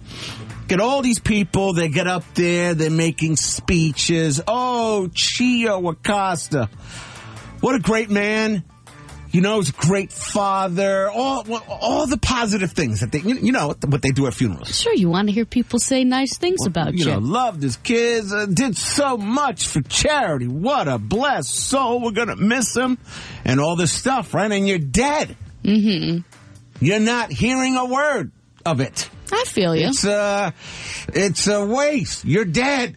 get 0.68 0.78
all 0.80 1.02
these 1.02 1.18
people, 1.18 1.72
they 1.72 1.88
get 1.88 2.06
up 2.06 2.22
there, 2.34 2.74
they're 2.74 2.90
making 2.90 3.36
speeches. 3.36 4.40
Oh, 4.46 5.08
Chio 5.12 5.88
Acosta, 5.88 6.68
what 7.60 7.74
a 7.74 7.78
great 7.78 8.10
man. 8.10 8.64
You 9.30 9.42
know, 9.42 9.56
he's 9.58 9.68
a 9.68 9.72
great 9.72 10.10
father. 10.10 11.10
All 11.10 11.44
all 11.68 12.06
the 12.06 12.16
positive 12.16 12.72
things 12.72 13.00
that 13.00 13.12
they, 13.12 13.18
you 13.18 13.52
know, 13.52 13.74
what 13.86 14.00
they 14.00 14.10
do 14.10 14.26
at 14.26 14.32
funerals. 14.32 14.80
Sure, 14.80 14.94
you 14.94 15.10
want 15.10 15.28
to 15.28 15.34
hear 15.34 15.44
people 15.44 15.78
say 15.78 16.02
nice 16.02 16.38
things 16.38 16.64
about 16.64 16.94
you 16.94 17.00
you. 17.04 17.12
know, 17.12 17.18
loved 17.18 17.62
his 17.62 17.76
kids, 17.76 18.32
uh, 18.32 18.46
did 18.46 18.74
so 18.74 19.18
much 19.18 19.68
for 19.68 19.82
charity. 19.82 20.48
What 20.48 20.88
a 20.88 20.96
blessed 20.98 21.54
soul. 21.54 22.00
We're 22.00 22.12
going 22.12 22.28
to 22.28 22.36
miss 22.36 22.74
him 22.74 22.96
and 23.44 23.60
all 23.60 23.76
this 23.76 23.92
stuff, 23.92 24.32
right? 24.32 24.50
And 24.50 24.66
you're 24.66 24.78
dead. 24.78 25.36
Mm-hmm. 25.62 26.20
You're 26.80 27.00
not 27.00 27.30
hearing 27.30 27.76
a 27.76 27.84
word 27.84 28.32
of 28.64 28.80
it. 28.80 29.10
I 29.30 29.44
feel 29.46 29.76
you. 29.76 29.88
It's 29.88 30.06
uh 30.06 30.52
it's 31.12 31.46
a 31.48 31.66
waste. 31.66 32.24
You're 32.24 32.46
dead. 32.46 32.96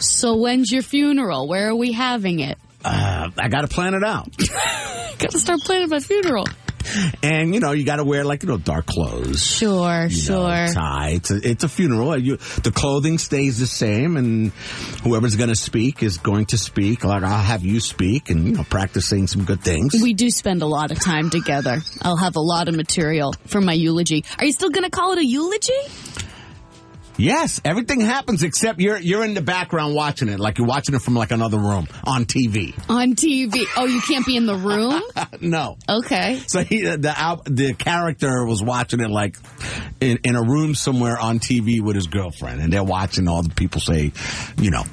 So 0.00 0.36
when's 0.36 0.72
your 0.72 0.82
funeral? 0.82 1.46
Where 1.46 1.68
are 1.68 1.76
we 1.76 1.92
having 1.92 2.40
it? 2.40 2.58
Uh, 2.84 3.30
I 3.36 3.48
got 3.48 3.62
to 3.62 3.68
plan 3.68 3.94
it 3.94 4.04
out. 4.04 4.28
Got 5.18 5.32
to 5.32 5.40
start 5.40 5.60
planning 5.62 5.88
my 5.88 5.98
funeral. 5.98 6.44
And 7.22 7.54
you 7.54 7.60
know, 7.60 7.72
you 7.72 7.84
got 7.84 7.96
to 7.96 8.04
wear 8.04 8.24
like, 8.24 8.42
you 8.42 8.48
know, 8.48 8.56
dark 8.56 8.86
clothes. 8.86 9.44
Sure, 9.44 10.08
sure. 10.08 10.66
know, 10.66 10.72
tie. 10.72 11.10
It's 11.14 11.30
a, 11.30 11.48
it's 11.48 11.64
a 11.64 11.68
funeral. 11.68 12.16
You, 12.16 12.36
the 12.36 12.72
clothing 12.74 13.18
stays 13.18 13.58
the 13.58 13.66
same, 13.66 14.16
and 14.16 14.52
whoever's 15.02 15.36
going 15.36 15.50
to 15.50 15.56
speak 15.56 16.02
is 16.02 16.18
going 16.18 16.46
to 16.46 16.58
speak. 16.58 17.04
Like 17.04 17.22
I'll 17.22 17.42
have 17.42 17.64
you 17.64 17.80
speak, 17.80 18.30
and 18.30 18.46
you 18.46 18.52
know, 18.52 18.64
practicing 18.64 19.26
some 19.26 19.44
good 19.44 19.60
things. 19.60 20.00
We 20.00 20.14
do 20.14 20.30
spend 20.30 20.62
a 20.62 20.66
lot 20.66 20.90
of 20.90 21.00
time 21.00 21.30
together. 21.30 21.82
I'll 22.02 22.16
have 22.16 22.36
a 22.36 22.40
lot 22.40 22.68
of 22.68 22.76
material 22.76 23.34
for 23.46 23.60
my 23.60 23.74
eulogy. 23.74 24.24
Are 24.38 24.44
you 24.44 24.52
still 24.52 24.70
going 24.70 24.84
to 24.84 24.90
call 24.90 25.12
it 25.12 25.18
a 25.18 25.24
eulogy? 25.26 25.72
Yes, 27.18 27.60
everything 27.64 28.00
happens 28.00 28.44
except 28.44 28.78
you're 28.78 28.96
you're 28.96 29.24
in 29.24 29.34
the 29.34 29.42
background 29.42 29.92
watching 29.92 30.28
it, 30.28 30.38
like 30.38 30.58
you're 30.58 30.68
watching 30.68 30.94
it 30.94 31.02
from 31.02 31.14
like 31.14 31.32
another 31.32 31.58
room 31.58 31.88
on 32.04 32.24
TV. 32.26 32.78
On 32.88 33.16
TV. 33.16 33.64
Oh, 33.76 33.86
you 33.86 34.00
can't 34.00 34.24
be 34.24 34.36
in 34.36 34.46
the 34.46 34.54
room? 34.54 35.02
no. 35.40 35.76
Okay. 35.88 36.40
So 36.46 36.62
he, 36.62 36.86
uh, 36.86 36.96
the 36.96 37.42
the 37.46 37.74
character 37.74 38.46
was 38.46 38.62
watching 38.62 39.00
it 39.00 39.10
like 39.10 39.36
in, 40.00 40.20
in 40.22 40.36
a 40.36 40.42
room 40.42 40.76
somewhere 40.76 41.18
on 41.18 41.40
TV 41.40 41.80
with 41.82 41.96
his 41.96 42.06
girlfriend, 42.06 42.60
and 42.60 42.72
they're 42.72 42.84
watching 42.84 43.26
all 43.26 43.42
the 43.42 43.54
people 43.54 43.80
say, 43.80 44.12
you 44.56 44.70
know, 44.70 44.84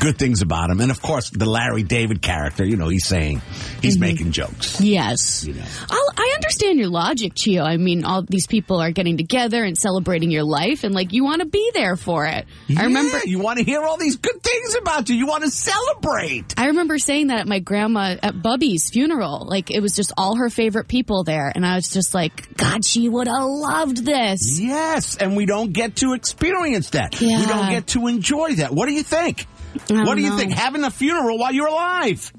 good 0.00 0.18
things 0.18 0.42
about 0.42 0.70
him, 0.70 0.80
and 0.80 0.90
of 0.90 1.00
course 1.02 1.30
the 1.30 1.46
Larry 1.48 1.82
David 1.82 2.22
character, 2.22 2.64
you 2.64 2.76
know, 2.76 2.88
he's 2.88 3.06
saying 3.06 3.42
he's 3.82 3.94
Mm-hmm. 3.96 4.00
making 4.00 4.32
jokes. 4.32 4.80
Yes. 4.80 5.46
I'll, 5.90 6.08
I 6.16 6.32
understand 6.36 6.78
your 6.78 6.88
logic, 6.88 7.32
Chio. 7.34 7.62
I 7.64 7.76
mean, 7.78 8.04
all 8.04 8.22
these 8.22 8.46
people 8.46 8.78
are 8.80 8.90
getting 8.92 9.16
together 9.16 9.64
and 9.64 9.76
celebrating 9.76 10.30
your 10.30 10.44
life, 10.44 10.84
and 10.84 10.94
like 10.94 11.12
you 11.12 11.24
want 11.24 11.40
to 11.40 11.46
be 11.46 11.70
there 11.74 11.96
for 11.96 12.26
it. 12.26 12.46
I 12.76 12.84
remember 12.84 13.16
Yeah, 13.18 13.22
you 13.26 13.38
want 13.40 13.58
to 13.58 13.64
hear 13.64 13.82
all 13.82 13.96
these 13.96 14.16
good 14.16 14.42
things 14.42 14.76
about 14.76 15.08
you. 15.08 15.16
You 15.16 15.26
want 15.26 15.44
to 15.44 15.50
celebrate. 15.50 16.54
I 16.56 16.66
remember 16.66 16.98
saying 16.98 17.28
that 17.28 17.38
at 17.40 17.48
my 17.48 17.58
grandma 17.58 18.16
at 18.22 18.40
Bubby's 18.42 18.90
funeral. 18.90 19.46
Like 19.48 19.70
it 19.70 19.80
was 19.80 19.94
just 19.96 20.12
all 20.16 20.36
her 20.36 20.50
favorite 20.50 20.88
people 20.88 21.24
there, 21.24 21.50
and 21.54 21.64
I 21.66 21.74
was 21.74 21.88
just 21.88 22.14
like, 22.14 22.56
God, 22.56 22.84
she 22.84 23.08
would 23.08 23.26
have 23.26 23.44
loved 23.44 24.04
this. 24.04 24.60
Yes, 24.60 25.16
and 25.16 25.36
we 25.36 25.46
don't 25.46 25.72
get 25.72 25.96
to 25.96 26.12
experience 26.14 26.90
that. 26.90 27.20
Yeah. 27.20 27.40
We 27.40 27.46
don't 27.46 27.70
get 27.70 27.86
to 27.88 28.06
enjoy 28.06 28.54
that. 28.56 28.72
What 28.72 28.86
do 28.86 28.92
you 28.92 29.02
think? 29.02 29.46
What 29.88 30.14
do 30.16 30.22
you 30.22 30.30
know. 30.30 30.36
think? 30.36 30.52
Having 30.52 30.84
a 30.84 30.90
funeral 30.90 31.38
while 31.38 31.52
you're 31.52 31.66
alive. 31.68 32.32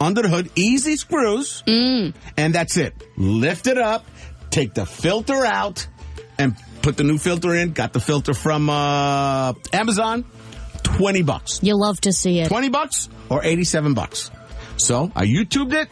under 0.00 0.22
the 0.22 0.28
hood, 0.28 0.50
easy 0.54 0.96
screws, 0.96 1.62
and 1.66 2.14
that's 2.54 2.76
it. 2.76 2.94
Lift 3.16 3.66
it 3.66 3.78
up, 3.78 4.04
take 4.50 4.74
the 4.74 4.86
filter 4.86 5.44
out, 5.44 5.86
and 6.38 6.56
put 6.82 6.96
the 6.96 7.04
new 7.04 7.18
filter 7.18 7.54
in. 7.54 7.72
Got 7.72 7.92
the 7.92 8.00
filter 8.00 8.34
from 8.34 8.70
uh, 8.70 9.54
Amazon, 9.72 10.24
20 10.82 11.22
bucks. 11.22 11.60
You 11.62 11.76
love 11.76 12.00
to 12.02 12.12
see 12.12 12.40
it. 12.40 12.48
20 12.48 12.68
bucks 12.68 13.08
or 13.28 13.44
87 13.44 13.94
bucks. 13.94 14.30
So 14.76 15.10
I 15.14 15.26
YouTubed 15.26 15.72
it. 15.72 15.88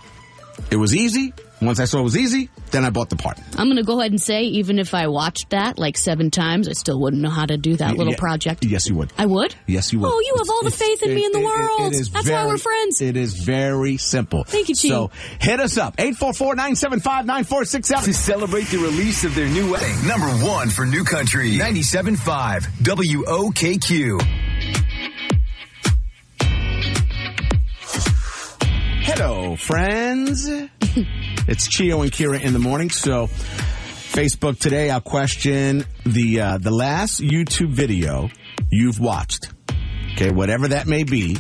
It 0.71 0.77
was 0.77 0.95
easy. 0.95 1.33
Once 1.61 1.81
I 1.81 1.85
saw 1.87 2.01
it 2.01 2.05
was 2.05 2.17
easy, 2.17 2.51
then 2.73 2.85
I 2.85 2.91
bought 2.91 3.09
the 3.11 3.17
part. 3.17 3.39
I'm 3.57 3.67
going 3.69 3.77
to 3.77 3.83
go 3.85 4.01
ahead 4.01 4.11
and 4.13 4.21
say, 4.21 4.43
even 4.45 4.79
if 4.79 4.93
I 4.95 5.07
watched 5.07 5.51
that 5.51 5.79
like 5.79 5.97
seven 5.97 6.31
times, 6.31 6.69
I 6.69 6.73
still 6.73 7.01
wouldn't 7.01 7.23
know 7.23 7.31
how 7.31 7.47
to 7.47 7.57
do 7.57 7.77
that 7.77 7.97
little 7.97 8.13
Yeah, 8.15 8.19
project. 8.19 8.65
Yes, 8.65 8.89
you 8.89 8.97
would. 8.97 9.13
I 9.17 9.27
would? 9.27 9.55
Yes, 9.67 9.93
you 9.93 10.01
would. 10.01 10.11
Oh, 10.13 10.21
you 10.21 10.35
have 10.39 10.51
all 10.51 10.63
the 10.65 10.71
faith 10.71 11.03
in 11.03 11.15
me 11.15 11.25
in 11.25 11.33
the 11.33 11.39
it- 11.39 11.43
it- 11.43 11.45
world. 11.45 11.93
it 11.93 12.01
is 12.01 12.11
That's 12.11 12.29
why 12.29 12.47
we're 12.47 12.59
friends. 12.59 13.01
It 13.01 13.17
is 13.17 13.35
very 13.35 13.97
simple. 13.99 14.43
Thank 14.45 14.69
you, 14.71 14.75
Chief. 14.75 14.91
So 14.91 15.11
hit 15.41 15.61
us 15.61 15.79
up. 15.79 15.97
844-975-9467. 15.99 18.05
To 18.05 18.13
celebrate 18.15 18.67
the 18.69 18.79
release 18.79 19.25
of 19.25 19.35
their 19.35 19.49
new 19.49 19.71
wedding. 19.71 20.07
Number 20.07 20.27
one 20.45 20.71
for 20.71 20.87
New 20.87 21.05
Country. 21.05 21.57
97.5 21.59 22.67
WOKQ. 22.83 24.21
Hello, 29.05 29.57
friends. 29.57 30.49
it's 31.49 31.69
Chio 31.69 32.03
and 32.03 32.11
Kira 32.11 32.41
in 32.41 32.53
the 32.53 32.59
morning. 32.59 32.91
So, 32.91 33.27
Facebook 33.27 34.59
today, 34.59 34.91
I'll 34.91 35.01
question 35.01 35.85
the 36.05 36.41
uh, 36.41 36.59
the 36.59 36.71
last 36.71 37.21
YouTube 37.21 37.71
video 37.71 38.31
you've 38.71 39.01
watched. 39.01 39.53
Okay, 40.13 40.31
whatever 40.31 40.69
that 40.69 40.87
may 40.87 41.05
be, 41.05 41.39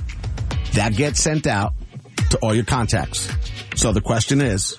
that 0.73 0.94
gets 0.97 1.21
sent 1.21 1.47
out 1.47 1.75
to 2.30 2.38
all 2.38 2.54
your 2.54 2.64
contacts. 2.64 3.30
So 3.76 3.92
the 3.92 4.00
question 4.00 4.40
is, 4.40 4.78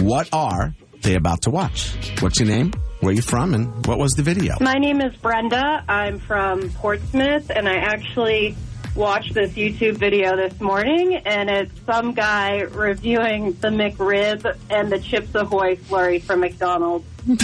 what 0.00 0.28
are 0.32 0.74
they 1.02 1.14
about 1.14 1.42
to 1.42 1.50
watch? 1.50 1.94
What's 2.20 2.38
your 2.38 2.48
name? 2.48 2.72
Where 3.00 3.12
you 3.12 3.22
from? 3.22 3.54
And 3.54 3.86
what 3.86 3.98
was 3.98 4.12
the 4.12 4.22
video? 4.22 4.56
My 4.60 4.74
name 4.74 5.00
is 5.00 5.14
Brenda. 5.16 5.84
I'm 5.88 6.18
from 6.18 6.70
Portsmouth, 6.70 7.50
and 7.50 7.68
I 7.68 7.76
actually 7.76 8.56
watched 8.96 9.34
this 9.34 9.52
YouTube 9.52 9.98
video 9.98 10.36
this 10.36 10.58
morning, 10.60 11.16
and 11.16 11.48
it's 11.50 11.72
some 11.84 12.12
guy 12.14 12.60
reviewing 12.62 13.52
the 13.60 13.68
McRib 13.68 14.56
and 14.70 14.90
the 14.90 14.98
Chips 14.98 15.34
Ahoy 15.34 15.76
flurry 15.76 16.18
from 16.18 16.40
McDonald's. 16.40 17.06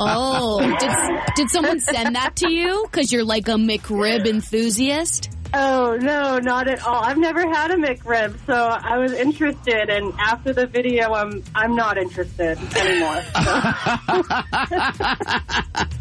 Oh, 0.00 0.58
did, 0.80 0.90
did 1.36 1.48
someone 1.48 1.78
send 1.78 2.16
that 2.16 2.34
to 2.38 2.50
you? 2.50 2.84
Because 2.90 3.12
you're 3.12 3.22
like 3.22 3.46
a 3.46 3.52
McRib 3.52 4.26
enthusiast? 4.26 5.30
Oh 5.54 5.96
no, 5.96 6.40
not 6.40 6.66
at 6.66 6.84
all. 6.84 7.04
I've 7.04 7.18
never 7.18 7.42
had 7.48 7.70
a 7.70 7.76
McRib, 7.76 8.36
so 8.46 8.52
I 8.52 8.98
was 8.98 9.12
interested, 9.12 9.90
and 9.90 10.12
after 10.18 10.52
the 10.52 10.66
video, 10.66 11.12
I'm 11.12 11.44
I'm 11.54 11.76
not 11.76 11.98
interested 11.98 12.58
anymore. 12.76 13.22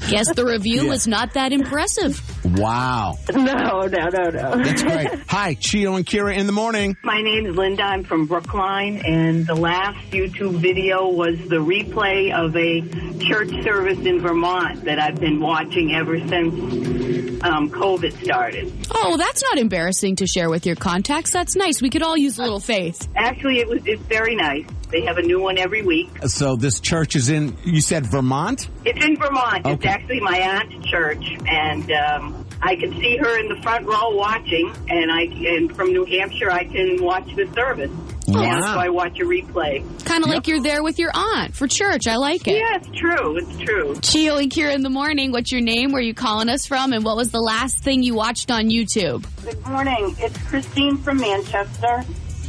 Guess 0.10 0.34
the 0.34 0.46
review 0.48 0.86
Yeah. 0.86 0.90
was 0.90 1.06
not 1.06 1.34
that 1.36 1.52
impressive. 1.54 2.20
Wow. 2.46 3.18
no, 3.34 3.44
no, 3.44 3.88
no, 3.88 4.08
no. 4.30 4.64
That's 4.64 4.84
great. 4.84 5.08
Hi, 5.28 5.54
Chio 5.56 5.96
and 5.96 6.06
Kira 6.06 6.36
in 6.36 6.46
the 6.46 6.52
morning. 6.52 6.98
My 7.04 7.22
name 7.22 7.46
is 7.46 7.56
Linda. 7.56 7.84
I'm 7.84 8.04
from 8.04 8.26
Brookline, 8.28 8.98
and 9.06 9.48
the 9.48 9.56
last 9.56 9.98
YouTube 10.12 10.56
video 10.56 11.08
was 11.08 11.38
the 11.40 11.58
replay 11.58 12.34
of 12.34 12.56
a 12.56 12.82
church 13.24 13.50
service 13.64 14.00
in 14.00 14.20
Vermont 14.20 14.86
that 14.86 15.00
I've 15.00 15.20
been 15.20 15.40
watching 15.40 15.94
ever 15.96 16.20
since 16.20 17.44
um, 17.44 17.70
COVID 17.70 18.24
started. 18.24 18.72
Oh, 18.92 19.18
that's 19.18 19.42
not 19.44 19.58
embarrassing 19.58 20.18
to 20.18 20.28
share 20.28 20.50
with 20.50 20.66
your 20.66 20.76
contacts. 20.76 21.32
That's 21.32 21.56
nice. 21.56 21.82
We 21.82 21.90
could 21.90 22.04
all 22.04 22.18
use 22.18 22.38
a 22.38 22.42
little 22.42 22.60
faith. 22.60 23.08
Actually, 23.16 23.60
it 23.60 23.68
was 23.68 23.82
it's 23.86 24.02
very 24.04 24.36
nice. 24.36 24.66
They 24.94 25.02
have 25.02 25.18
a 25.18 25.24
new 25.24 25.42
one 25.42 25.58
every 25.58 25.82
week. 25.82 26.12
So 26.28 26.56
this 26.56 26.80
church 26.80 27.16
is 27.16 27.30
in, 27.30 27.58
you 27.64 27.82
said 27.82 28.06
Vermont? 28.06 28.70
It's 28.86 29.04
in 29.04 29.18
Vermont. 29.18 29.66
It's 29.66 29.86
actually 29.88 30.20
my 30.20 30.38
aunt's 30.38 30.88
church, 30.88 31.26
and 31.48 31.92
um, 31.92 32.46
I 32.62 32.76
can 32.76 32.92
see 33.02 33.18
her 33.18 33.40
in 33.40 33.50
the 33.50 33.60
front 33.64 33.88
row 33.88 34.12
watching. 34.12 34.72
And 34.90 35.12
I 35.12 35.24
and 35.24 35.76
from 35.76 35.94
New 35.94 36.06
Hampshire, 36.06 36.52
I 36.52 36.66
can 36.66 37.02
watch 37.02 37.26
the 37.36 37.52
service. 37.56 37.90
Wow. 38.28 38.44
And 38.44 38.64
so 38.64 38.70
I 38.70 38.90
watch 38.90 39.20
a 39.20 39.24
replay. 39.24 39.84
Kind 40.06 40.24
of 40.24 40.30
like 40.30 40.48
you're 40.48 40.62
there 40.62 40.84
with 40.84 41.00
your 41.00 41.12
aunt 41.12 41.56
for 41.56 41.68
church. 41.68 42.06
I 42.06 42.18
like 42.18 42.48
it. 42.48 42.58
Yeah, 42.58 42.76
it's 42.76 42.92
true. 42.96 43.38
It's 43.38 43.58
true. 43.64 43.96
Chio 44.00 44.38
and 44.38 44.52
Kira 44.52 44.76
in 44.76 44.84
the 44.84 44.92
morning. 44.92 45.32
What's 45.32 45.52
your 45.52 45.62
name? 45.62 45.92
Where 45.92 46.02
are 46.02 46.06
you 46.06 46.14
calling 46.14 46.50
us 46.50 46.68
from? 46.68 46.94
And 46.94 47.04
what 47.04 47.18
was 47.18 47.32
the 47.32 47.42
last 47.42 47.80
thing 47.80 48.04
you 48.04 48.14
watched 48.14 48.52
on 48.52 48.70
YouTube? 48.70 49.26
Good 49.44 49.66
morning. 49.66 50.16
It's 50.20 50.38
Christine 50.44 50.98
from 50.98 51.18
Manchester 51.18 52.04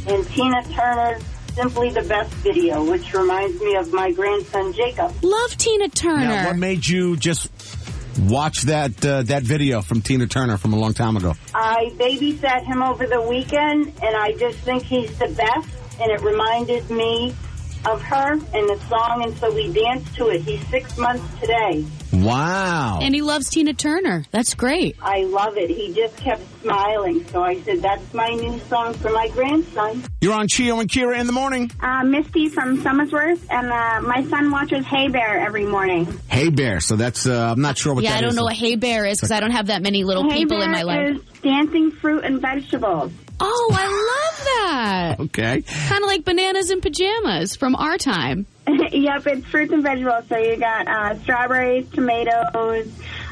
and 0.07 0.27
Tina 0.27 0.63
Turner's 0.71 1.23
Simply 1.55 1.89
the 1.89 2.01
Best 2.01 2.33
video, 2.35 2.83
which 2.83 3.13
reminds 3.13 3.61
me 3.61 3.75
of 3.75 3.93
my 3.93 4.11
grandson 4.11 4.73
Jacob. 4.73 5.13
Love 5.23 5.57
Tina 5.57 5.87
Turner. 5.87 6.25
Now, 6.25 6.47
what 6.47 6.57
made 6.57 6.85
you 6.85 7.15
just 7.15 7.49
watch 8.19 8.63
that 8.63 9.05
uh, 9.05 9.23
that 9.23 9.43
video 9.43 9.81
from 9.81 10.01
Tina 10.01 10.27
Turner 10.27 10.57
from 10.57 10.73
a 10.73 10.77
long 10.77 10.93
time 10.93 11.15
ago? 11.15 11.33
I 11.53 11.91
babysat 11.95 12.65
him 12.65 12.83
over 12.83 13.07
the 13.07 13.21
weekend, 13.21 13.87
and 14.03 14.15
I 14.15 14.33
just 14.33 14.59
think 14.59 14.83
he's 14.83 15.17
the 15.17 15.27
best, 15.29 15.69
and 16.01 16.11
it 16.11 16.21
reminded 16.21 16.89
me 16.89 17.33
of 17.85 18.01
her 18.01 18.33
and 18.33 18.41
the 18.69 18.79
song, 18.89 19.23
and 19.23 19.37
so 19.37 19.53
we 19.53 19.71
danced 19.71 20.13
to 20.15 20.27
it. 20.29 20.41
He's 20.41 20.65
six 20.67 20.97
months 20.97 21.23
today. 21.39 21.85
Wow. 22.23 22.99
and 23.01 23.13
he 23.13 23.21
loves 23.21 23.49
Tina 23.49 23.73
Turner. 23.73 24.25
That's 24.31 24.53
great. 24.53 24.95
I 25.01 25.23
love 25.23 25.57
it. 25.57 25.69
He 25.69 25.93
just 25.93 26.15
kept 26.17 26.41
smiling, 26.61 27.25
so 27.27 27.43
I 27.43 27.61
said, 27.61 27.81
that's 27.81 28.13
my 28.13 28.29
new 28.29 28.59
song 28.61 28.93
for 28.95 29.09
my 29.11 29.27
grandson. 29.29 30.03
You're 30.21 30.33
on 30.33 30.47
Chio 30.47 30.79
and 30.79 30.89
Kira 30.89 31.19
in 31.19 31.27
the 31.27 31.33
morning. 31.33 31.71
Uh, 31.81 32.03
Misty 32.03 32.49
from 32.49 32.77
Somersworth, 32.81 33.45
and 33.49 33.71
uh, 33.71 34.01
my 34.07 34.23
son 34.29 34.49
watches 34.51 34.85
Hey 34.85 35.07
Bear 35.09 35.39
every 35.45 35.65
morning. 35.65 36.07
Hey 36.27 36.49
Bear. 36.49 36.79
So 36.79 36.95
that's 36.95 37.27
uh, 37.27 37.51
I'm 37.51 37.61
not 37.61 37.77
sure 37.77 37.93
what 37.93 38.03
yeah, 38.03 38.11
that 38.11 38.17
I 38.17 38.21
don't 38.21 38.29
is. 38.31 38.35
know 38.35 38.43
what 38.43 38.55
Hey 38.55 38.75
Bear 38.75 39.05
is 39.05 39.17
because 39.19 39.31
I 39.31 39.39
don't 39.39 39.51
have 39.51 39.67
that 39.67 39.81
many 39.81 40.03
little 40.03 40.29
Hay 40.29 40.37
people 40.39 40.57
Bear 40.57 40.65
in 40.65 40.71
my 40.71 40.83
life. 40.83 41.15
is 41.17 41.21
dancing 41.41 41.91
fruit 41.91 42.23
and 42.23 42.41
vegetables. 42.41 43.11
Oh, 43.39 43.69
I 43.73 43.85
love 43.87 44.45
that. 44.45 45.15
Okay. 45.25 45.61
kind 45.61 46.01
of 46.03 46.07
like 46.07 46.23
bananas 46.23 46.69
and 46.69 46.81
pajamas 46.81 47.55
from 47.55 47.75
our 47.75 47.97
time. 47.97 48.45
yep, 48.91 49.27
it's 49.27 49.45
fruits 49.47 49.71
and 49.71 49.83
vegetables. 49.83 50.25
So 50.27 50.37
you 50.37 50.57
got 50.57 50.87
uh, 50.87 51.19
strawberries, 51.19 51.89
tomatoes, 51.89 52.87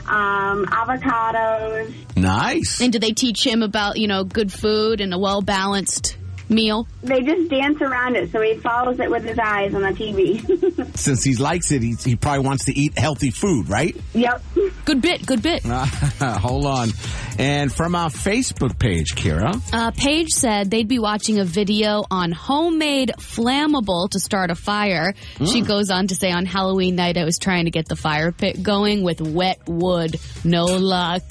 um, 0.05 0.65
avocados. 0.67 1.93
Nice. 2.15 2.81
And 2.81 2.93
do 2.93 2.99
they 2.99 3.11
teach 3.11 3.45
him 3.45 3.63
about, 3.63 3.97
you 3.97 4.07
know, 4.07 4.23
good 4.23 4.51
food 4.51 5.01
and 5.01 5.13
a 5.13 5.17
well 5.17 5.41
balanced 5.41 6.17
meal? 6.53 6.87
They 7.01 7.21
just 7.21 7.49
dance 7.49 7.81
around 7.81 8.15
it, 8.15 8.31
so 8.31 8.41
he 8.41 8.55
follows 8.55 8.99
it 8.99 9.09
with 9.09 9.23
his 9.23 9.37
eyes 9.39 9.73
on 9.73 9.81
the 9.81 9.89
TV. 9.89 10.97
Since 10.97 11.23
he 11.23 11.35
likes 11.35 11.71
it, 11.71 11.81
he, 11.81 11.95
he 12.03 12.15
probably 12.15 12.45
wants 12.45 12.65
to 12.65 12.77
eat 12.77 12.97
healthy 12.97 13.31
food, 13.31 13.69
right? 13.69 13.95
yep. 14.13 14.43
Good 14.85 15.01
bit, 15.01 15.25
good 15.25 15.41
bit. 15.41 15.63
Hold 16.21 16.65
on. 16.65 16.89
And 17.39 17.71
from 17.73 17.95
our 17.95 18.09
Facebook 18.09 18.77
page, 18.77 19.15
Kira. 19.15 19.59
Uh, 19.73 19.91
Paige 19.91 20.31
said 20.31 20.69
they'd 20.69 20.87
be 20.87 20.99
watching 20.99 21.39
a 21.39 21.45
video 21.45 22.03
on 22.11 22.31
homemade 22.31 23.13
flammable 23.17 24.09
to 24.11 24.19
start 24.19 24.51
a 24.51 24.55
fire. 24.55 25.13
She 25.43 25.61
goes 25.61 25.89
on 25.89 26.07
to 26.07 26.15
say 26.15 26.31
on 26.31 26.45
Halloween 26.45 26.95
night 26.95 27.17
I 27.17 27.23
was 27.23 27.39
trying 27.39 27.65
to 27.65 27.71
get 27.71 27.87
the 27.87 27.95
fire 27.95 28.31
pit 28.31 28.61
going 28.61 29.03
with 29.03 29.21
wet 29.21 29.61
wood. 29.67 30.17
No 30.43 30.65
luck. 30.65 31.23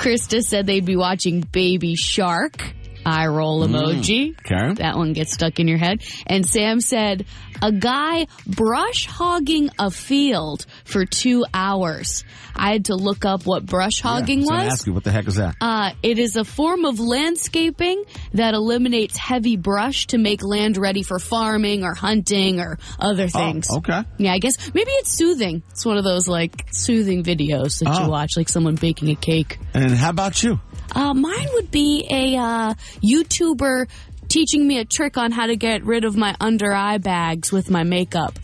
Krista 0.00 0.42
said 0.42 0.66
they'd 0.66 0.84
be 0.84 0.96
watching 0.96 1.42
Baby 1.42 1.94
Shark. 1.94 2.74
Eye 3.06 3.26
roll 3.26 3.66
Mm. 3.66 3.74
emoji. 3.74 4.34
Okay. 4.40 4.74
That 4.74 4.96
one 4.96 5.12
gets 5.12 5.32
stuck 5.32 5.58
in 5.60 5.68
your 5.68 5.78
head. 5.78 6.02
And 6.26 6.46
Sam 6.46 6.80
said, 6.80 7.26
a 7.62 7.72
guy 7.72 8.26
brush 8.46 9.06
hogging 9.06 9.70
a 9.78 9.90
field 9.90 10.66
for 10.84 11.04
two 11.04 11.44
hours. 11.52 12.24
I 12.60 12.72
had 12.72 12.84
to 12.86 12.94
look 12.94 13.24
up 13.24 13.46
what 13.46 13.64
brush 13.64 14.00
hogging 14.02 14.42
Yeah, 14.42 14.52
I 14.52 14.64
was. 14.64 14.72
ask 14.74 14.86
you, 14.86 14.92
what 14.92 15.02
the 15.04 15.10
heck 15.10 15.26
is 15.26 15.36
that? 15.36 15.56
Uh, 15.60 15.92
it 16.02 16.18
is 16.18 16.36
a 16.36 16.44
form 16.44 16.84
of 16.84 17.00
landscaping 17.00 18.04
that 18.34 18.52
eliminates 18.54 19.16
heavy 19.16 19.56
brush 19.56 20.06
to 20.08 20.18
make 20.18 20.42
land 20.44 20.76
ready 20.76 21.02
for 21.02 21.18
farming 21.18 21.84
or 21.84 21.94
hunting 21.94 22.60
or 22.60 22.78
other 22.98 23.28
things. 23.28 23.68
Oh, 23.70 23.78
okay. 23.78 24.02
Yeah, 24.18 24.32
I 24.32 24.38
guess 24.38 24.58
maybe 24.74 24.90
it's 24.90 25.12
soothing. 25.16 25.62
It's 25.70 25.86
one 25.86 25.96
of 25.96 26.04
those 26.04 26.28
like 26.28 26.66
soothing 26.70 27.24
videos 27.24 27.78
that 27.80 27.88
Oh. 27.88 28.04
you 28.04 28.10
watch, 28.10 28.36
like 28.36 28.48
someone 28.50 28.74
baking 28.74 29.08
a 29.08 29.14
cake. 29.16 29.58
And 29.72 29.92
how 29.92 30.10
about 30.10 30.42
you? 30.42 30.60
Uh, 30.92 31.14
mine 31.14 31.48
would 31.54 31.70
be 31.70 32.06
a 32.10 32.36
uh, 32.36 32.74
YouTuber 33.02 33.86
teaching 34.28 34.66
me 34.66 34.78
a 34.78 34.84
trick 34.84 35.16
on 35.16 35.32
how 35.32 35.46
to 35.46 35.56
get 35.56 35.84
rid 35.84 36.04
of 36.04 36.16
my 36.16 36.34
under 36.40 36.72
eye 36.72 36.98
bags 36.98 37.50
with 37.50 37.70
my 37.70 37.82
makeup. 37.84 38.38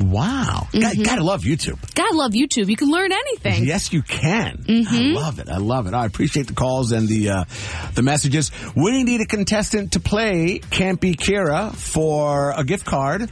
Wow. 0.00 0.68
Got, 0.72 0.96
gotta 1.02 1.22
love 1.22 1.42
YouTube. 1.42 1.78
Gotta 1.94 2.16
love 2.16 2.32
YouTube. 2.32 2.68
You 2.68 2.76
can 2.76 2.90
learn 2.90 3.12
anything. 3.12 3.64
Yes, 3.64 3.92
you 3.92 4.02
can. 4.02 4.64
Mhm. 4.66 4.86
I 4.88 5.00
love 5.20 5.38
it. 5.38 5.48
I 5.48 5.58
love 5.58 5.86
it. 5.86 5.94
I 5.94 6.06
appreciate 6.06 6.46
the 6.46 6.54
calls 6.54 6.92
and 6.92 7.06
the 7.06 7.28
uh, 7.30 7.44
the 7.94 8.02
messages. 8.02 8.50
We 8.74 9.02
need 9.04 9.20
a 9.20 9.26
contestant 9.26 9.92
to 9.92 10.00
play 10.00 10.60
Can't 10.70 11.00
Be 11.00 11.14
Kira 11.14 11.74
for 11.74 12.52
a 12.56 12.64
gift 12.64 12.86
card 12.86 13.30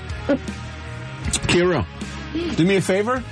Kira, 1.47 1.85
do 2.55 2.65
me 2.65 2.77
a 2.77 2.81
favor. 2.81 3.23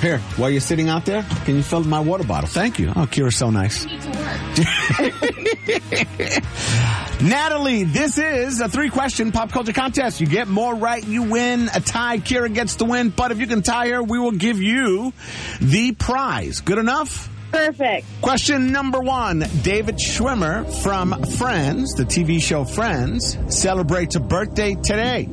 Here, 0.00 0.18
while 0.36 0.48
you're 0.48 0.60
sitting 0.60 0.88
out 0.88 1.04
there, 1.06 1.24
can 1.44 1.56
you 1.56 1.62
fill 1.64 1.82
my 1.82 1.98
water 1.98 2.22
bottle? 2.22 2.48
Thank 2.48 2.78
you. 2.78 2.90
Oh, 2.90 3.08
Kira's 3.10 3.36
so 3.36 3.50
nice. 3.50 3.84
Natalie, 7.20 7.82
this 7.82 8.16
is 8.16 8.60
a 8.60 8.68
three 8.68 8.90
question 8.90 9.32
pop 9.32 9.50
culture 9.50 9.72
contest. 9.72 10.20
You 10.20 10.28
get 10.28 10.46
more 10.46 10.72
right, 10.72 11.04
you 11.04 11.24
win. 11.24 11.68
A 11.74 11.80
tie, 11.80 12.18
Kira 12.18 12.52
gets 12.52 12.76
the 12.76 12.84
win. 12.84 13.10
But 13.10 13.32
if 13.32 13.40
you 13.40 13.48
can 13.48 13.62
tie 13.62 13.88
her, 13.88 14.00
we 14.00 14.20
will 14.20 14.30
give 14.30 14.62
you 14.62 15.12
the 15.60 15.90
prize. 15.92 16.60
Good 16.60 16.78
enough? 16.78 17.28
Perfect. 17.50 18.06
Question 18.20 18.72
number 18.72 19.00
one. 19.00 19.44
David 19.62 19.96
Schwimmer 19.96 20.70
from 20.82 21.22
Friends, 21.38 21.94
the 21.94 22.04
TV 22.04 22.40
show 22.40 22.64
Friends, 22.64 23.38
celebrates 23.48 24.16
a 24.16 24.20
birthday 24.20 24.74
today. 24.74 25.28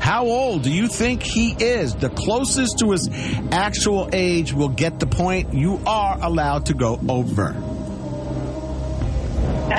How 0.00 0.26
old 0.26 0.62
do 0.62 0.70
you 0.70 0.88
think 0.88 1.22
he 1.22 1.52
is? 1.52 1.94
The 1.94 2.10
closest 2.10 2.78
to 2.80 2.90
his 2.92 3.08
actual 3.50 4.10
age 4.12 4.52
will 4.52 4.68
get 4.68 5.00
the 5.00 5.06
point. 5.06 5.54
You 5.54 5.80
are 5.86 6.18
allowed 6.22 6.66
to 6.66 6.74
go 6.74 7.00
over. 7.08 7.54
Uh, 9.70 9.74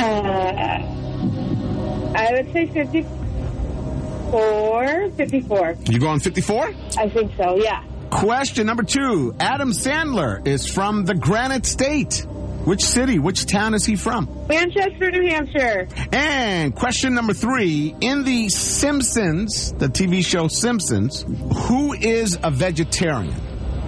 I 2.15 2.29
would 2.33 2.51
say 2.53 2.65
54. 2.67 5.09
54. 5.11 5.75
You 5.89 5.99
going 5.99 6.19
54? 6.19 6.73
I 6.97 7.09
think 7.09 7.31
so, 7.37 7.57
yeah. 7.57 7.83
Question 8.09 8.65
number 8.67 8.83
two. 8.83 9.35
Adam 9.39 9.71
Sandler 9.71 10.45
is 10.45 10.65
from 10.67 11.05
the 11.05 11.13
Granite 11.13 11.65
State. 11.65 12.25
Which 12.65 12.83
city, 12.83 13.19
which 13.19 13.45
town 13.45 13.73
is 13.73 13.85
he 13.85 13.95
from? 13.95 14.45
Manchester, 14.49 15.11
New 15.11 15.27
Hampshire. 15.29 15.87
And 16.11 16.75
question 16.75 17.13
number 17.13 17.33
three. 17.33 17.95
In 18.01 18.23
The 18.25 18.49
Simpsons, 18.49 19.71
the 19.73 19.87
TV 19.87 20.23
show 20.25 20.47
Simpsons, 20.49 21.25
who 21.67 21.93
is 21.93 22.37
a 22.43 22.51
vegetarian? 22.51 23.35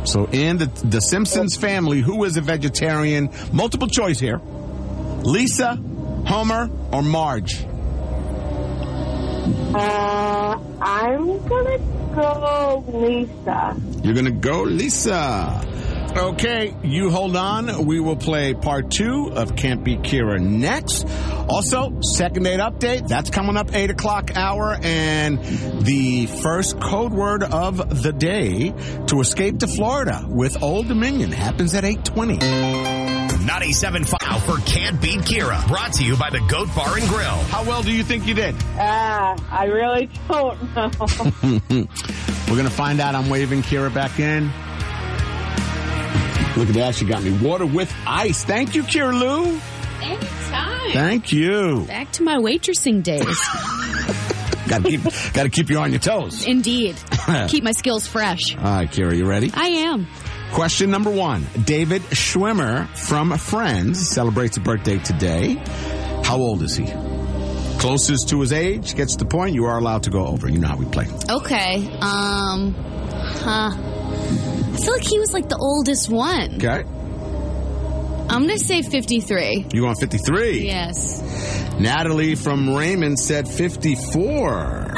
So 0.06 0.26
in 0.32 0.58
the, 0.58 0.66
the 0.84 1.02
Simpsons 1.02 1.58
family, 1.58 2.00
who 2.00 2.24
is 2.24 2.38
a 2.38 2.42
vegetarian? 2.42 3.30
Multiple 3.52 3.88
choice 3.88 4.20
here. 4.20 4.40
Lisa, 5.24 5.76
Homer, 6.26 6.70
or 6.92 7.04
Marge? 7.04 7.64
Uh, 9.74 10.60
I'm 10.82 11.48
gonna 11.48 11.78
go 12.13 12.84
Lisa. 12.88 13.76
You're 14.04 14.13
going 14.13 14.26
to 14.26 14.32
go 14.32 14.63
Lisa. 14.63 15.67
Okay, 16.15 16.76
you 16.84 17.10
hold 17.10 17.38
on. 17.38 17.86
We 17.86 18.02
will 18.02 18.17
play 18.17 18.54
part 18.54 18.91
two 18.91 19.32
of 19.34 19.56
Can't 19.56 19.82
Be 19.82 19.95
Kira 19.95 20.41
next. 20.41 21.08
Also, 21.47 22.02
second 22.02 22.43
date 22.43 22.60
update. 22.60 23.08
That's 23.08 23.30
coming 23.30 23.56
up 23.56 23.74
8 23.74 23.91
o'clock 23.91 24.32
hour. 24.36 24.78
And 24.82 25.39
the 25.86 26.26
first 26.26 26.82
code 26.82 27.13
word 27.13 27.43
of 27.43 28.04
the 28.04 28.12
day 28.12 28.74
to 29.08 29.21
escape 29.21 29.60
to 29.60 29.67
Florida 29.67 30.26
with 30.28 30.62
Old 30.62 30.89
Dominion 30.89 31.32
happens 31.32 31.74
at 31.76 31.86
820. 31.86 33.01
97.5 33.41 34.41
for 34.45 34.62
Can't 34.65 35.01
Beat 35.01 35.21
Kira, 35.21 35.67
brought 35.67 35.93
to 35.93 36.04
you 36.06 36.15
by 36.15 36.30
the 36.30 36.39
Goat 36.47 36.67
Bar 36.75 36.97
and 36.97 37.08
Grill. 37.10 37.38
How 37.49 37.63
well 37.63 37.82
do 37.82 37.91
you 37.91 38.04
think 38.04 38.27
you 38.27 38.34
did? 38.36 38.56
Ah, 38.77 39.36
I 39.49 39.65
really 39.65 40.10
don't 40.27 40.75
know. 40.75 40.91
We're 42.47 42.56
going 42.58 42.65
to 42.65 42.69
find 42.69 42.99
out. 42.99 43.15
I'm 43.15 43.30
waving 43.30 43.63
Kira 43.63 43.93
back 43.93 44.19
in. 44.19 44.45
Look 46.60 46.69
at 46.69 46.75
that. 46.75 46.95
She 46.95 47.06
got 47.06 47.23
me 47.23 47.32
water 47.45 47.65
with 47.65 47.91
ice. 48.06 48.43
Thank 48.43 48.75
you, 48.75 48.84
Kira 48.84 49.17
Lou. 49.17 49.60
Anytime. 50.04 50.91
Thank 50.91 51.32
you. 51.32 51.86
Back 51.88 52.12
to 52.13 52.23
my 52.23 52.38
waitressing 52.38 53.01
days. 53.01 53.25
got 54.67 54.84
to 54.84 54.89
keep, 54.89 55.04
got 55.34 55.43
to 55.43 55.49
keep 55.49 55.69
you 55.69 55.80
on 55.80 55.91
your 55.91 55.99
toes. 55.99 56.45
Indeed. 56.45 56.95
Keep 57.47 57.63
my 57.63 57.71
skills 57.71 58.06
fresh. 58.08 58.56
All 58.58 58.63
right, 58.63 58.89
Kira, 58.91 59.15
you 59.17 59.25
ready? 59.25 59.49
I 59.54 59.67
am. 59.67 60.08
Question 60.54 60.92
number 60.92 61.10
one. 61.10 61.48
David 61.66 62.02
Schwimmer 62.04 62.88
from 62.98 63.38
Friends 63.38 64.10
celebrates 64.10 64.58
a 64.58 64.60
birthday 64.60 64.98
today. 65.00 65.56
How 66.24 66.38
old 66.38 66.62
is 66.62 66.76
he? 66.76 66.86
Closest 67.80 68.30
to 68.30 68.42
his 68.42 68.52
age 68.52 68.96
gets 68.96 69.16
the 69.16 69.26
point. 69.26 69.56
You 69.56 69.66
are 69.66 69.78
allowed 69.78 70.04
to 70.04 70.10
go 70.10 70.28
over. 70.28 70.50
You 70.50 70.60
know 70.60 70.68
how 70.68 70.78
we 70.78 70.86
play. 70.86 71.08
Okay. 71.30 71.88
Um, 72.02 72.74
huh. 72.76 73.72
I 73.74 74.78
feel 74.78 74.94
like 74.94 75.04
he 75.04 75.20
was 75.20 75.34
like 75.34 75.48
the 75.50 75.58
oldest 75.58 76.10
one. 76.10 76.56
Okay. 76.56 76.84
I'm 78.30 78.42
gonna 78.46 78.58
say 78.60 78.82
53. 78.82 79.68
You 79.74 79.84
want 79.84 80.00
53? 80.00 80.66
Yes. 80.66 81.22
Natalie 81.80 82.36
from 82.36 82.76
Raymond 82.76 83.20
said 83.20 83.48
54. 83.48 84.94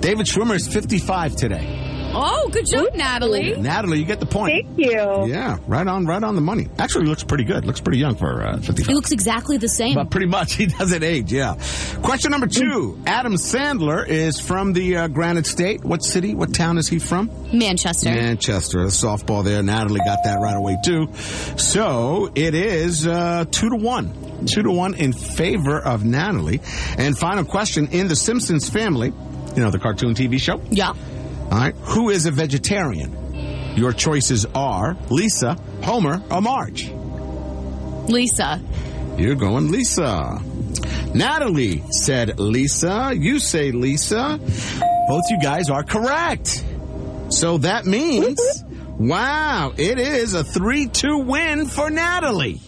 David 0.00 0.26
Schwimmer 0.26 0.54
is 0.54 0.68
55 0.68 1.34
today. 1.34 1.75
Oh, 2.18 2.48
good 2.50 2.66
job, 2.66 2.94
Natalie. 2.94 3.56
Natalie, 3.56 3.98
you 3.98 4.04
get 4.04 4.20
the 4.20 4.26
point. 4.26 4.66
Thank 4.66 4.78
you. 4.78 5.26
Yeah, 5.26 5.58
right 5.66 5.86
on, 5.86 6.06
right 6.06 6.22
on 6.22 6.34
the 6.34 6.40
money. 6.40 6.68
Actually, 6.78 7.06
looks 7.06 7.24
pretty 7.24 7.44
good. 7.44 7.64
Looks 7.66 7.80
pretty 7.80 7.98
young 7.98 8.16
for 8.16 8.42
uh, 8.42 8.56
55. 8.58 8.86
He 8.86 8.94
looks 8.94 9.12
exactly 9.12 9.56
the 9.58 9.68
same. 9.68 9.94
But 9.94 10.10
pretty 10.10 10.26
much, 10.26 10.54
he 10.56 10.66
doesn't 10.66 11.02
age, 11.02 11.32
yeah. 11.32 11.56
Question 12.02 12.30
number 12.30 12.46
two. 12.46 12.98
Adam 13.06 13.34
Sandler 13.34 14.06
is 14.06 14.40
from 14.40 14.72
the 14.72 14.96
uh, 14.96 15.08
Granite 15.08 15.46
State. 15.46 15.84
What 15.84 16.02
city, 16.02 16.34
what 16.34 16.54
town 16.54 16.78
is 16.78 16.88
he 16.88 16.98
from? 16.98 17.30
Manchester. 17.52 18.10
Manchester. 18.10 18.80
A 18.82 18.86
softball 18.86 19.44
there. 19.44 19.62
Natalie 19.62 20.00
got 20.00 20.18
that 20.24 20.38
right 20.40 20.56
away, 20.56 20.76
too. 20.84 21.12
So 21.56 22.30
it 22.34 22.54
is 22.54 23.06
uh, 23.06 23.44
two 23.50 23.70
to 23.70 23.76
one. 23.76 24.46
Two 24.46 24.62
to 24.62 24.70
one 24.70 24.94
in 24.94 25.12
favor 25.12 25.78
of 25.78 26.04
Natalie. 26.04 26.60
And 26.98 27.16
final 27.16 27.44
question. 27.44 27.88
In 27.88 28.08
The 28.08 28.16
Simpsons 28.16 28.68
family, 28.68 29.08
you 29.08 29.62
know, 29.62 29.70
the 29.70 29.78
cartoon 29.78 30.14
TV 30.14 30.38
show? 30.38 30.60
Yeah. 30.70 30.92
All 31.50 31.58
right. 31.58 31.74
Who 31.76 32.10
is 32.10 32.26
a 32.26 32.30
vegetarian? 32.30 33.74
Your 33.76 33.92
choices 33.92 34.46
are 34.54 34.96
Lisa, 35.10 35.54
Homer, 35.82 36.22
or 36.30 36.40
Marge. 36.40 36.90
Lisa. 38.08 38.60
You're 39.18 39.34
going 39.34 39.70
Lisa. 39.70 40.40
Natalie 41.14 41.82
said 41.90 42.38
Lisa. 42.38 43.12
You 43.14 43.38
say 43.38 43.72
Lisa. 43.72 44.38
Both 45.08 45.24
you 45.30 45.38
guys 45.40 45.70
are 45.70 45.82
correct. 45.82 46.64
So 47.30 47.58
that 47.58 47.86
means, 47.86 48.38
wow, 48.98 49.72
it 49.76 49.98
is 49.98 50.34
a 50.34 50.44
3 50.44 50.86
2 50.88 51.18
win 51.18 51.66
for 51.66 51.90
Natalie. 51.90 52.60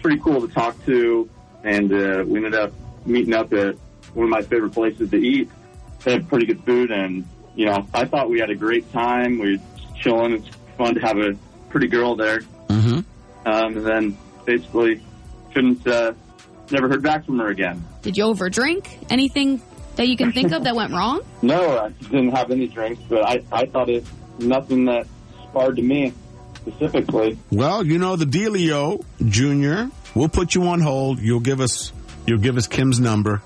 pretty 0.01 0.19
cool 0.21 0.41
to 0.41 0.53
talk 0.53 0.83
to, 0.87 1.29
and 1.63 1.93
uh, 1.93 2.25
we 2.27 2.39
ended 2.39 2.55
up 2.55 2.73
meeting 3.05 3.35
up 3.35 3.53
at 3.53 3.77
one 4.15 4.25
of 4.25 4.31
my 4.31 4.43
favorite 4.43 4.73
places 4.73 5.11
to 5.11 5.17
eat. 5.17 5.51
They 6.05 6.13
had 6.13 6.29
pretty 6.29 6.47
good 6.47 6.65
food, 6.65 6.91
and 6.91 7.27
you 7.55 7.67
know, 7.67 7.87
I 7.93 8.07
thought 8.07 8.31
we 8.31 8.41
had 8.41 8.51
a 8.51 8.57
great 8.57 8.91
time. 8.93 9.39
We 9.39 9.57
were 9.57 9.63
chilling. 10.01 10.33
It's 10.33 10.49
fun 10.79 10.95
to 10.95 11.01
have 11.01 11.19
a 11.19 11.37
pretty 11.69 11.89
girl 11.89 12.17
there. 12.17 12.41
Mm-hmm. 12.69 13.01
Um, 13.47 13.77
and 13.77 13.87
then 13.87 14.19
basically, 14.45 15.03
couldn't 15.53 15.87
uh, 15.87 16.15
never 16.73 16.89
heard 16.89 17.03
back 17.03 17.25
from 17.25 17.39
her 17.39 17.49
again. 17.49 17.85
Did 18.03 18.17
you 18.17 18.25
overdrink? 18.25 18.89
Anything 19.11 19.61
that 19.97 20.09
you 20.09 20.17
can 20.17 20.33
think 20.33 20.53
of 20.53 20.65
that 20.65 20.75
went 20.77 20.93
wrong? 20.93 21.23
No, 21.43 21.79
I 21.79 21.91
didn't 21.91 22.31
have 22.31 22.51
any 22.51 22.67
drinks, 22.67 23.01
but 23.09 23.23
I, 23.25 23.43
I 23.53 23.67
thought 23.67 23.89
it 23.89 24.05
nothing 24.41 24.87
that 24.87 25.07
sparred 25.45 25.77
to 25.77 25.83
me 25.83 26.13
specifically. 26.57 27.39
Well, 27.51 27.87
you 27.87 27.99
know 27.99 28.17
the 28.17 28.25
dealio, 28.25 29.05
Junior. 29.25 29.91
We'll 30.15 30.29
put 30.29 30.55
you 30.55 30.65
on 30.65 30.81
hold. 30.81 31.21
You'll 31.21 31.41
give 31.41 31.61
us 31.61 31.93
you'll 32.27 32.39
give 32.41 32.57
us 32.57 32.67
Kim's 32.67 32.99
number, 32.99 33.41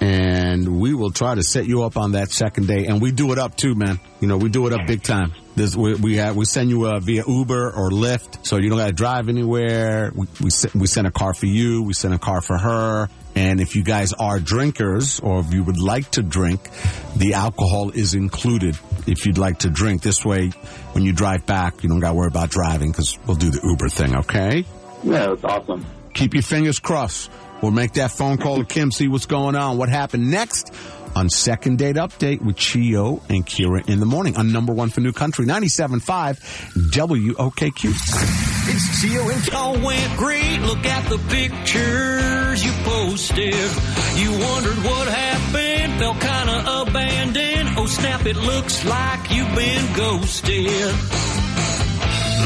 and 0.00 0.80
we 0.80 0.94
will 0.94 1.10
try 1.10 1.34
to 1.34 1.42
set 1.42 1.66
you 1.66 1.82
up 1.82 1.96
on 1.96 2.12
that 2.12 2.30
second 2.30 2.66
day. 2.68 2.86
And 2.86 3.00
we 3.02 3.12
do 3.12 3.32
it 3.32 3.38
up 3.38 3.56
too, 3.56 3.74
man. 3.74 4.00
You 4.20 4.28
know, 4.28 4.36
we 4.38 4.48
do 4.48 4.66
it 4.66 4.72
up 4.72 4.86
big 4.86 5.02
time. 5.02 5.32
There's, 5.60 5.76
we 5.76 5.92
we, 5.92 6.16
have, 6.16 6.36
we 6.36 6.46
send 6.46 6.70
you 6.70 6.86
uh, 6.86 7.00
via 7.00 7.22
Uber 7.28 7.70
or 7.72 7.90
Lyft, 7.90 8.46
so 8.46 8.56
you 8.56 8.70
don't 8.70 8.78
got 8.78 8.86
to 8.86 8.94
drive 8.94 9.28
anywhere. 9.28 10.10
We 10.14 10.26
we, 10.40 10.50
we 10.74 10.86
send 10.86 11.06
a 11.06 11.10
car 11.10 11.34
for 11.34 11.44
you. 11.44 11.82
We 11.82 11.92
send 11.92 12.14
a 12.14 12.18
car 12.18 12.40
for 12.40 12.56
her. 12.56 13.10
And 13.34 13.60
if 13.60 13.76
you 13.76 13.82
guys 13.82 14.14
are 14.14 14.40
drinkers, 14.40 15.20
or 15.20 15.40
if 15.40 15.52
you 15.52 15.62
would 15.62 15.78
like 15.78 16.12
to 16.12 16.22
drink, 16.22 16.70
the 17.14 17.34
alcohol 17.34 17.90
is 17.90 18.14
included. 18.14 18.78
If 19.06 19.26
you'd 19.26 19.36
like 19.36 19.58
to 19.58 19.68
drink, 19.68 20.00
this 20.00 20.24
way, 20.24 20.48
when 20.92 21.04
you 21.04 21.12
drive 21.12 21.44
back, 21.44 21.82
you 21.82 21.90
don't 21.90 22.00
got 22.00 22.12
to 22.12 22.14
worry 22.14 22.28
about 22.28 22.48
driving 22.48 22.90
because 22.90 23.18
we'll 23.26 23.36
do 23.36 23.50
the 23.50 23.60
Uber 23.62 23.90
thing. 23.90 24.16
Okay? 24.16 24.64
Yeah, 25.02 25.26
that's 25.26 25.44
awesome. 25.44 25.84
Keep 26.14 26.32
your 26.32 26.42
fingers 26.42 26.78
crossed. 26.78 27.30
We'll 27.60 27.70
make 27.70 27.92
that 27.94 28.12
phone 28.12 28.38
call 28.38 28.56
to 28.56 28.64
Kim, 28.64 28.90
see 28.90 29.08
what's 29.08 29.26
going 29.26 29.56
on. 29.56 29.76
What 29.76 29.90
happened 29.90 30.30
next 30.30 30.72
on 31.14 31.28
Second 31.28 31.78
Date 31.78 31.96
Update 31.96 32.40
with 32.40 32.56
Chio 32.56 33.22
and 33.28 33.44
Kira 33.46 33.88
in 33.88 34.00
the 34.00 34.06
morning 34.06 34.36
on 34.36 34.52
number 34.52 34.72
one 34.72 34.90
for 34.90 35.00
New 35.00 35.12
Country, 35.12 35.46
97.5 35.46 36.38
WOKQ. 36.90 37.90
It's 38.72 39.00
Chio 39.00 39.28
and 39.28 39.54
all 39.54 39.78
went 39.80 40.16
great. 40.16 40.60
Look 40.60 40.84
at 40.86 41.08
the 41.08 41.18
pictures 41.28 42.64
you 42.64 42.72
posted. 42.84 43.54
You 44.16 44.30
wondered 44.32 44.78
what 44.84 45.08
happened, 45.08 45.98
felt 45.98 46.20
kinda 46.20 46.82
abandoned. 46.82 47.70
Oh 47.76 47.86
snap, 47.86 48.26
it 48.26 48.36
looks 48.36 48.84
like 48.84 49.30
you've 49.30 49.54
been 49.54 49.92
ghosted. 49.94 50.94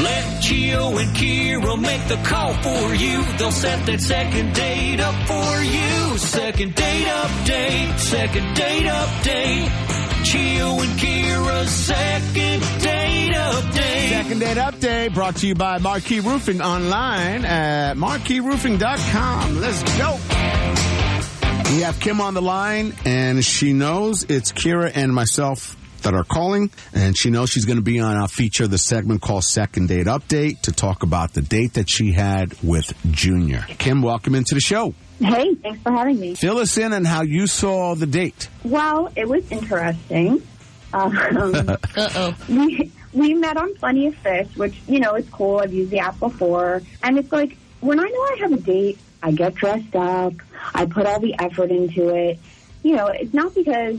Let 0.03 0.41
Chio 0.41 0.97
and 0.97 1.15
Kira 1.15 1.79
make 1.79 2.07
the 2.07 2.17
call 2.23 2.53
for 2.55 2.93
you. 2.95 3.23
They'll 3.37 3.51
set 3.51 3.85
that 3.85 4.01
second 4.01 4.53
date 4.53 4.99
up 4.99 5.15
for 5.27 5.61
you. 5.63 6.17
Second 6.17 6.75
date 6.75 7.07
update, 7.07 7.99
second 7.99 8.55
date 8.55 8.85
update. 8.87 10.25
Chio 10.25 10.79
and 10.81 10.99
Kira's 10.99 11.69
second 11.69 12.61
date 12.81 13.33
update. 13.33 14.09
Second 14.09 14.39
Date 14.39 14.57
Update 14.57 15.13
brought 15.13 15.35
to 15.37 15.47
you 15.47 15.55
by 15.55 15.77
Marquee 15.77 16.19
Roofing 16.19 16.61
online 16.61 17.45
at 17.45 17.95
marqueeroofing.com. 17.95 19.59
Let's 19.61 19.83
go. 19.97 20.17
We 21.75 21.81
have 21.81 21.99
Kim 21.99 22.21
on 22.21 22.33
the 22.33 22.41
line, 22.41 22.93
and 23.05 23.43
she 23.43 23.73
knows 23.73 24.23
it's 24.23 24.51
Kira 24.51 24.91
and 24.93 25.13
myself 25.13 25.75
that 26.05 26.13
are 26.13 26.23
calling, 26.23 26.71
and 26.93 27.17
she 27.17 27.29
knows 27.29 27.49
she's 27.49 27.65
going 27.65 27.77
to 27.77 27.83
be 27.83 27.99
on 27.99 28.15
our 28.15 28.27
feature, 28.27 28.67
the 28.67 28.77
segment 28.77 29.21
called 29.21 29.43
Second 29.43 29.89
Date 29.89 30.07
Update, 30.07 30.61
to 30.61 30.71
talk 30.71 31.03
about 31.03 31.33
the 31.33 31.41
date 31.41 31.73
that 31.73 31.89
she 31.89 32.11
had 32.13 32.55
with 32.63 32.93
Junior. 33.11 33.65
Kim, 33.77 34.01
welcome 34.01 34.33
into 34.35 34.53
the 34.55 34.61
show. 34.61 34.93
Hey, 35.19 35.55
thanks 35.55 35.81
for 35.81 35.91
having 35.91 36.19
me. 36.19 36.35
Fill 36.35 36.59
us 36.59 36.77
in 36.77 36.93
on 36.93 37.05
how 37.05 37.23
you 37.23 37.47
saw 37.47 37.95
the 37.95 38.05
date. 38.05 38.49
Well, 38.63 39.11
it 39.15 39.27
was 39.27 39.49
interesting. 39.51 40.41
Um, 40.93 41.17
Uh-oh. 41.97 42.35
we 42.47 42.91
we 43.11 43.33
met 43.33 43.57
on 43.57 43.73
Plenty 43.75 44.07
of 44.07 44.15
Fish, 44.15 44.55
which 44.55 44.79
you 44.87 44.99
know 44.99 45.15
is 45.15 45.27
cool. 45.29 45.59
I've 45.59 45.73
used 45.73 45.89
the 45.89 45.99
app 45.99 46.19
before, 46.19 46.81
and 47.01 47.17
it's 47.17 47.31
like 47.31 47.57
when 47.79 47.99
I 47.99 48.03
know 48.03 48.09
I 48.09 48.37
have 48.41 48.51
a 48.51 48.57
date, 48.57 48.99
I 49.23 49.31
get 49.31 49.55
dressed 49.55 49.95
up, 49.95 50.33
I 50.73 50.85
put 50.85 51.05
all 51.05 51.19
the 51.19 51.35
effort 51.39 51.71
into 51.71 52.09
it. 52.09 52.39
You 52.83 52.95
know, 52.95 53.07
it's 53.07 53.33
not 53.33 53.55
because 53.55 53.97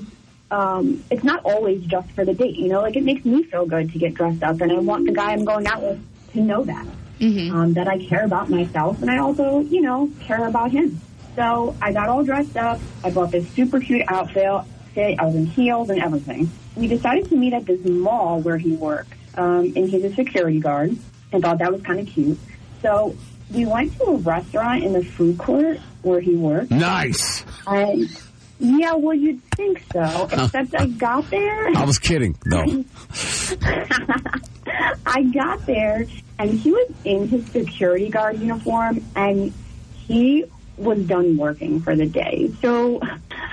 um, 0.50 1.04
it's 1.10 1.24
not 1.24 1.44
always 1.44 1.82
just 1.86 2.10
for 2.12 2.24
the 2.24 2.34
date. 2.34 2.56
You 2.56 2.68
know, 2.68 2.80
like 2.80 2.96
it 2.96 3.04
makes 3.04 3.24
me 3.24 3.42
feel 3.44 3.66
good 3.66 3.92
to 3.92 3.98
get 3.98 4.14
dressed 4.14 4.42
up, 4.42 4.60
and 4.60 4.72
I 4.72 4.78
want 4.78 5.06
the 5.06 5.12
guy 5.12 5.32
I'm 5.32 5.44
going 5.44 5.66
out 5.66 5.82
with 5.82 6.00
to 6.32 6.40
know 6.40 6.64
that 6.64 6.86
um, 7.20 7.72
that 7.74 7.88
I 7.88 7.98
care 7.98 8.24
about 8.24 8.50
myself, 8.50 9.00
and 9.02 9.10
I 9.10 9.18
also, 9.18 9.60
you 9.60 9.80
know, 9.80 10.10
care 10.20 10.46
about 10.46 10.70
him. 10.70 11.00
So 11.34 11.76
I 11.82 11.92
got 11.92 12.08
all 12.08 12.24
dressed 12.24 12.56
up. 12.56 12.80
I 13.04 13.10
bought 13.10 13.30
this 13.30 13.48
super 13.50 13.80
cute 13.80 14.04
outfit. 14.08 14.64
I 14.96 15.24
was 15.26 15.34
in 15.34 15.46
heels 15.46 15.90
and 15.90 16.00
everything. 16.00 16.50
We 16.74 16.86
decided 16.86 17.28
to 17.28 17.36
meet 17.36 17.52
at 17.52 17.66
this 17.66 17.84
mall 17.84 18.40
where 18.40 18.56
he 18.56 18.72
worked, 18.72 19.12
um, 19.36 19.72
and 19.76 19.88
he's 19.88 20.04
a 20.04 20.14
security 20.14 20.60
guard, 20.60 20.96
and 21.32 21.42
thought 21.42 21.58
that 21.58 21.72
was 21.72 21.82
kind 21.82 22.00
of 22.00 22.06
cute. 22.06 22.38
So 22.80 23.14
we 23.52 23.66
went 23.66 23.96
to 23.98 24.04
a 24.04 24.16
restaurant 24.16 24.84
in 24.84 24.92
the 24.92 25.04
food 25.04 25.38
court 25.38 25.78
where 26.02 26.20
he 26.20 26.34
worked. 26.34 26.70
Nice. 26.70 27.44
And 27.66 28.08
yeah, 28.58 28.94
well, 28.94 29.14
you'd 29.14 29.42
think 29.56 29.84
so, 29.92 30.28
except 30.32 30.74
I 30.74 30.86
got 30.86 31.28
there. 31.30 31.76
I 31.76 31.84
was 31.84 31.98
kidding, 31.98 32.36
though. 32.44 32.64
I 35.06 35.22
got 35.22 35.64
there 35.66 36.06
and 36.38 36.50
he 36.50 36.70
was 36.72 36.92
in 37.04 37.28
his 37.28 37.46
security 37.46 38.08
guard 38.08 38.38
uniform 38.40 39.04
and 39.14 39.52
he 39.94 40.44
was 40.76 40.98
done 41.06 41.36
working 41.36 41.80
for 41.80 41.96
the 41.96 42.06
day. 42.06 42.52
So 42.60 43.00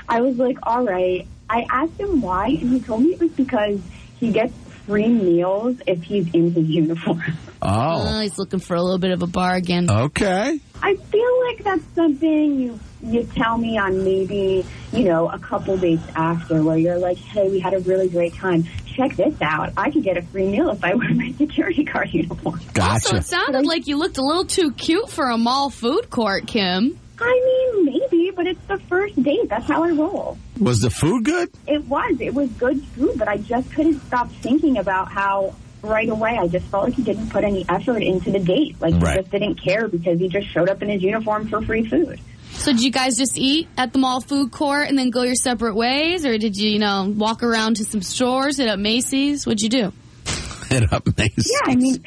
I 0.10 0.22
was 0.22 0.38
like, 0.38 0.58
all 0.64 0.84
right. 0.84 1.28
I 1.50 1.66
asked 1.70 2.00
him 2.00 2.22
why 2.22 2.48
and 2.48 2.74
he 2.74 2.80
told 2.80 3.04
me 3.04 3.14
it 3.14 3.20
was 3.20 3.32
because 3.32 3.80
he 4.20 4.32
gets 4.32 4.54
free 4.86 5.08
meals 5.08 5.78
if 5.88 6.04
he's 6.04 6.34
in 6.34 6.52
his 6.52 6.68
uniform. 6.68 7.24
Oh. 7.62 8.08
oh. 8.08 8.20
he's 8.20 8.38
looking 8.38 8.60
for 8.60 8.76
a 8.76 8.82
little 8.82 9.00
bit 9.00 9.12
of 9.12 9.24
a 9.24 9.28
bargain. 9.28 9.90
Okay. 9.90 10.60
I 10.82 10.96
feel 10.96 11.46
like 11.46 11.64
that's 11.64 11.96
something 11.96 12.60
you 12.60 12.80
you 13.02 13.24
tell 13.36 13.58
me 13.58 13.78
on 13.78 14.04
maybe, 14.04 14.66
you 14.92 15.04
know, 15.04 15.30
a 15.30 15.38
couple 15.38 15.78
days 15.78 16.00
after 16.16 16.64
where 16.64 16.78
you're 16.78 16.98
like, 16.98 17.18
hey, 17.18 17.50
we 17.50 17.60
had 17.60 17.74
a 17.74 17.80
really 17.80 18.08
great 18.08 18.34
time. 18.34 18.66
Check 18.86 19.16
this 19.16 19.42
out. 19.42 19.74
I 19.76 19.92
could 19.92 20.04
get 20.04 20.18
a 20.18 20.22
free 20.22 20.48
meal 20.48 20.70
if 20.70 20.84
I 20.84 20.94
wear 20.94 21.14
my 21.14 21.32
security 21.34 21.84
guard 21.84 22.14
uniform. 22.14 22.60
Also, 22.80 23.18
it 23.18 23.26
sounded 23.26 23.66
like 23.66 23.88
you 23.88 23.98
looked 23.98 24.18
a 24.18 24.24
little 24.24 24.46
too 24.46 24.72
cute 24.72 25.10
for 25.10 25.30
a 25.30 25.38
mall 25.38 25.70
food 25.70 26.10
court, 26.10 26.48
Kim. 26.48 27.00
I 27.20 27.72
mean, 27.76 27.86
maybe, 27.86 28.32
but 28.36 28.48
it's 28.48 28.66
the 28.68 28.78
first 28.90 29.22
date. 29.22 29.48
That's 29.50 29.68
how 29.68 29.84
I 29.84 29.92
roll. 29.92 30.38
Was 30.60 30.80
the 30.82 30.90
food 30.90 31.26
good? 31.26 31.50
It 31.68 31.86
was. 31.86 32.20
It 32.20 32.34
was 32.34 32.50
good 32.52 32.84
food, 32.88 33.18
but 33.18 33.28
I 33.28 33.38
just 33.38 33.72
couldn't 33.74 34.00
stop 34.08 34.32
thinking 34.32 34.78
about 34.78 35.12
how 35.12 35.56
right 35.84 36.10
away 36.10 36.38
I 36.40 36.48
just 36.48 36.66
felt 36.68 36.86
like 36.86 36.94
he 36.94 37.04
didn't 37.04 37.30
put 37.30 37.44
any 37.44 37.66
effort 37.70 38.02
into 38.02 38.32
the 38.32 38.40
date. 38.40 38.78
Like 38.82 38.96
Right. 39.02 39.18
he 39.18 39.22
just 39.22 39.32
didn't 39.32 39.56
care 39.62 39.88
because 39.88 40.20
he 40.20 40.28
just 40.30 40.48
showed 40.50 40.70
up 40.70 40.82
in 40.82 40.90
his 40.90 41.02
uniform 41.04 41.48
for 41.50 41.62
free 41.62 41.88
food. 41.88 42.20
So 42.54 42.72
did 42.72 42.82
you 42.84 42.92
guys 42.92 43.18
just 43.18 43.38
eat 43.38 43.68
at 43.78 43.94
the 43.94 44.00
mall 44.00 44.22
food 44.22 44.52
court 44.52 44.88
and 44.88 44.98
then 44.98 45.10
go 45.10 45.24
your 45.24 45.36
separate 45.36 45.76
ways, 45.76 46.26
or 46.26 46.38
did 46.38 46.56
you, 46.56 46.70
you 46.70 46.80
know, 46.80 47.12
walk 47.16 47.44
around 47.44 47.78
to 47.78 47.84
some 47.86 48.02
stores, 48.02 48.58
hit 48.58 48.68
up 48.70 48.80
Macy's? 48.80 49.46
What'd 49.46 49.62
you 49.62 49.70
do? 49.70 49.94
Hit 50.70 50.92
up 50.94 51.06
Macy's. 51.18 51.52
Yeah, 51.52 51.72
I 51.72 51.76
mean, 51.76 52.04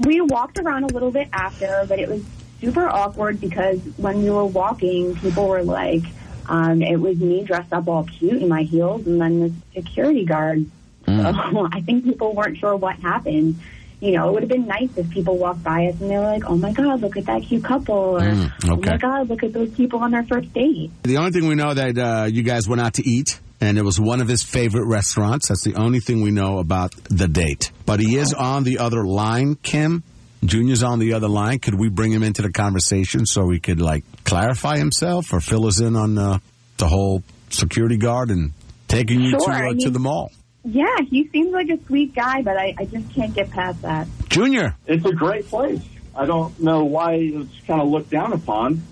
we 0.00 0.20
walked 0.20 0.58
around 0.58 0.84
a 0.84 0.92
little 0.94 1.10
bit 1.10 1.28
after, 1.32 1.84
but 1.88 1.98
it 1.98 2.08
was 2.08 2.24
super 2.60 2.88
awkward 2.88 3.40
because 3.40 3.80
when 3.96 4.22
we 4.22 4.30
were 4.30 4.44
walking, 4.46 5.14
people 5.16 5.48
were 5.48 5.62
like, 5.62 6.02
um, 6.46 6.82
it 6.82 6.96
was 6.96 7.18
me 7.18 7.44
dressed 7.44 7.72
up 7.72 7.86
all 7.88 8.04
cute 8.04 8.42
in 8.42 8.48
my 8.48 8.62
heels, 8.62 9.06
and 9.06 9.20
then 9.20 9.40
the 9.40 9.52
security 9.74 10.24
guard. 10.24 10.66
Mm. 11.06 11.52
So 11.52 11.68
I 11.72 11.80
think 11.80 12.04
people 12.04 12.34
weren't 12.34 12.58
sure 12.58 12.76
what 12.76 12.96
happened. 12.96 13.60
You 14.00 14.12
know, 14.12 14.28
it 14.28 14.32
would 14.32 14.42
have 14.44 14.48
been 14.50 14.66
nice 14.66 14.96
if 14.96 15.10
people 15.10 15.36
walked 15.36 15.62
by 15.62 15.86
us 15.88 16.00
and 16.00 16.10
they 16.10 16.16
were 16.16 16.24
like, 16.24 16.44
"Oh 16.46 16.56
my 16.56 16.72
God, 16.72 17.02
look 17.02 17.16
at 17.18 17.26
that 17.26 17.42
cute 17.42 17.62
couple," 17.62 18.16
or 18.16 18.20
Mm, 18.20 18.50
"Oh 18.64 18.76
my 18.76 18.96
God, 18.96 19.28
look 19.28 19.42
at 19.42 19.52
those 19.52 19.70
people 19.70 19.98
on 20.00 20.10
their 20.10 20.24
first 20.24 20.52
date." 20.54 20.90
The 21.02 21.18
only 21.18 21.32
thing 21.32 21.46
we 21.46 21.54
know 21.54 21.74
that 21.74 21.98
uh, 21.98 22.24
you 22.24 22.42
guys 22.42 22.66
went 22.66 22.80
out 22.80 22.94
to 22.94 23.06
eat, 23.06 23.38
and 23.60 23.76
it 23.76 23.84
was 23.84 24.00
one 24.00 24.22
of 24.22 24.26
his 24.28 24.42
favorite 24.42 24.86
restaurants. 24.86 25.48
That's 25.48 25.62
the 25.64 25.74
only 25.74 26.00
thing 26.00 26.22
we 26.22 26.30
know 26.30 26.58
about 26.60 26.92
the 27.10 27.28
date. 27.28 27.72
But 27.84 28.00
he 28.00 28.16
is 28.16 28.32
on 28.32 28.64
the 28.64 28.78
other 28.78 29.04
line, 29.04 29.56
Kim. 29.56 30.02
Junior's 30.44 30.82
on 30.82 30.98
the 30.98 31.12
other 31.14 31.28
line. 31.28 31.58
Could 31.58 31.74
we 31.74 31.88
bring 31.88 32.12
him 32.12 32.22
into 32.22 32.42
the 32.42 32.50
conversation 32.52 33.26
so 33.26 33.48
he 33.50 33.60
could 33.60 33.80
like 33.80 34.04
clarify 34.24 34.78
himself 34.78 35.32
or 35.32 35.40
fill 35.40 35.66
us 35.66 35.80
in 35.80 35.96
on 35.96 36.16
uh, 36.16 36.38
the 36.78 36.88
whole 36.88 37.22
security 37.50 37.96
guard 37.96 38.30
and 38.30 38.52
taking 38.88 39.20
you 39.20 39.30
Sure, 39.30 39.40
to, 39.40 39.52
I 39.52 39.68
uh, 39.70 39.74
to 39.80 39.90
the 39.90 39.98
mall? 39.98 40.32
Yeah, 40.64 40.96
he 41.08 41.28
seems 41.28 41.52
like 41.52 41.68
a 41.70 41.82
sweet 41.84 42.14
guy, 42.14 42.42
but 42.42 42.56
I, 42.56 42.74
I 42.78 42.84
just 42.84 43.12
can't 43.14 43.34
get 43.34 43.50
past 43.50 43.82
that. 43.82 44.06
Junior. 44.28 44.76
It's 44.86 45.04
a 45.04 45.12
great 45.12 45.46
place. 45.46 45.82
I 46.14 46.26
don't 46.26 46.58
know 46.60 46.84
why 46.84 47.14
it's 47.14 47.60
kind 47.66 47.80
of 47.80 47.88
looked 47.88 48.10
down 48.10 48.32
upon. 48.32 48.82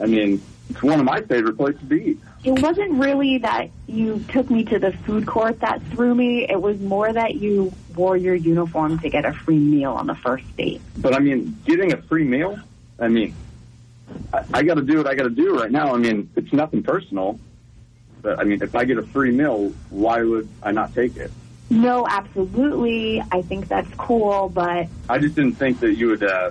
I 0.00 0.06
mean, 0.06 0.42
it's 0.70 0.82
one 0.82 0.98
of 0.98 1.04
my 1.04 1.20
favorite 1.22 1.56
places 1.56 1.88
to 1.88 1.94
eat. 1.94 2.18
It 2.44 2.60
wasn't 2.60 2.92
really 2.92 3.38
that 3.38 3.70
you 3.86 4.22
took 4.28 4.50
me 4.50 4.64
to 4.64 4.78
the 4.78 4.92
food 4.92 5.26
court 5.26 5.60
that 5.60 5.82
threw 5.90 6.14
me. 6.14 6.46
It 6.48 6.60
was 6.60 6.78
more 6.80 7.10
that 7.10 7.36
you 7.36 7.72
wore 7.94 8.16
your 8.16 8.34
uniform 8.34 8.98
to 8.98 9.08
get 9.08 9.24
a 9.24 9.32
free 9.32 9.58
meal 9.58 9.92
on 9.92 10.06
the 10.06 10.14
first 10.14 10.44
date. 10.56 10.82
But 10.98 11.14
I 11.14 11.20
mean, 11.20 11.56
getting 11.64 11.94
a 11.94 11.96
free 12.02 12.24
meal, 12.24 12.58
I 12.98 13.08
mean, 13.08 13.34
I, 14.32 14.44
I 14.52 14.62
got 14.62 14.74
to 14.74 14.82
do 14.82 14.98
what 14.98 15.06
I 15.06 15.14
got 15.14 15.24
to 15.24 15.30
do 15.30 15.58
right 15.58 15.70
now. 15.70 15.94
I 15.94 15.98
mean, 15.98 16.28
it's 16.36 16.52
nothing 16.52 16.82
personal. 16.82 17.40
But 18.20 18.38
I 18.38 18.44
mean, 18.44 18.62
if 18.62 18.74
I 18.74 18.84
get 18.84 18.98
a 18.98 19.02
free 19.02 19.30
meal, 19.30 19.72
why 19.90 20.22
would 20.22 20.48
I 20.62 20.72
not 20.72 20.94
take 20.94 21.16
it? 21.16 21.30
No, 21.70 22.06
absolutely. 22.06 23.22
I 23.32 23.42
think 23.42 23.68
that's 23.68 23.92
cool, 23.96 24.50
but 24.50 24.88
I 25.08 25.18
just 25.18 25.34
didn't 25.34 25.54
think 25.54 25.80
that 25.80 25.94
you 25.94 26.08
would 26.08 26.22
uh, 26.22 26.50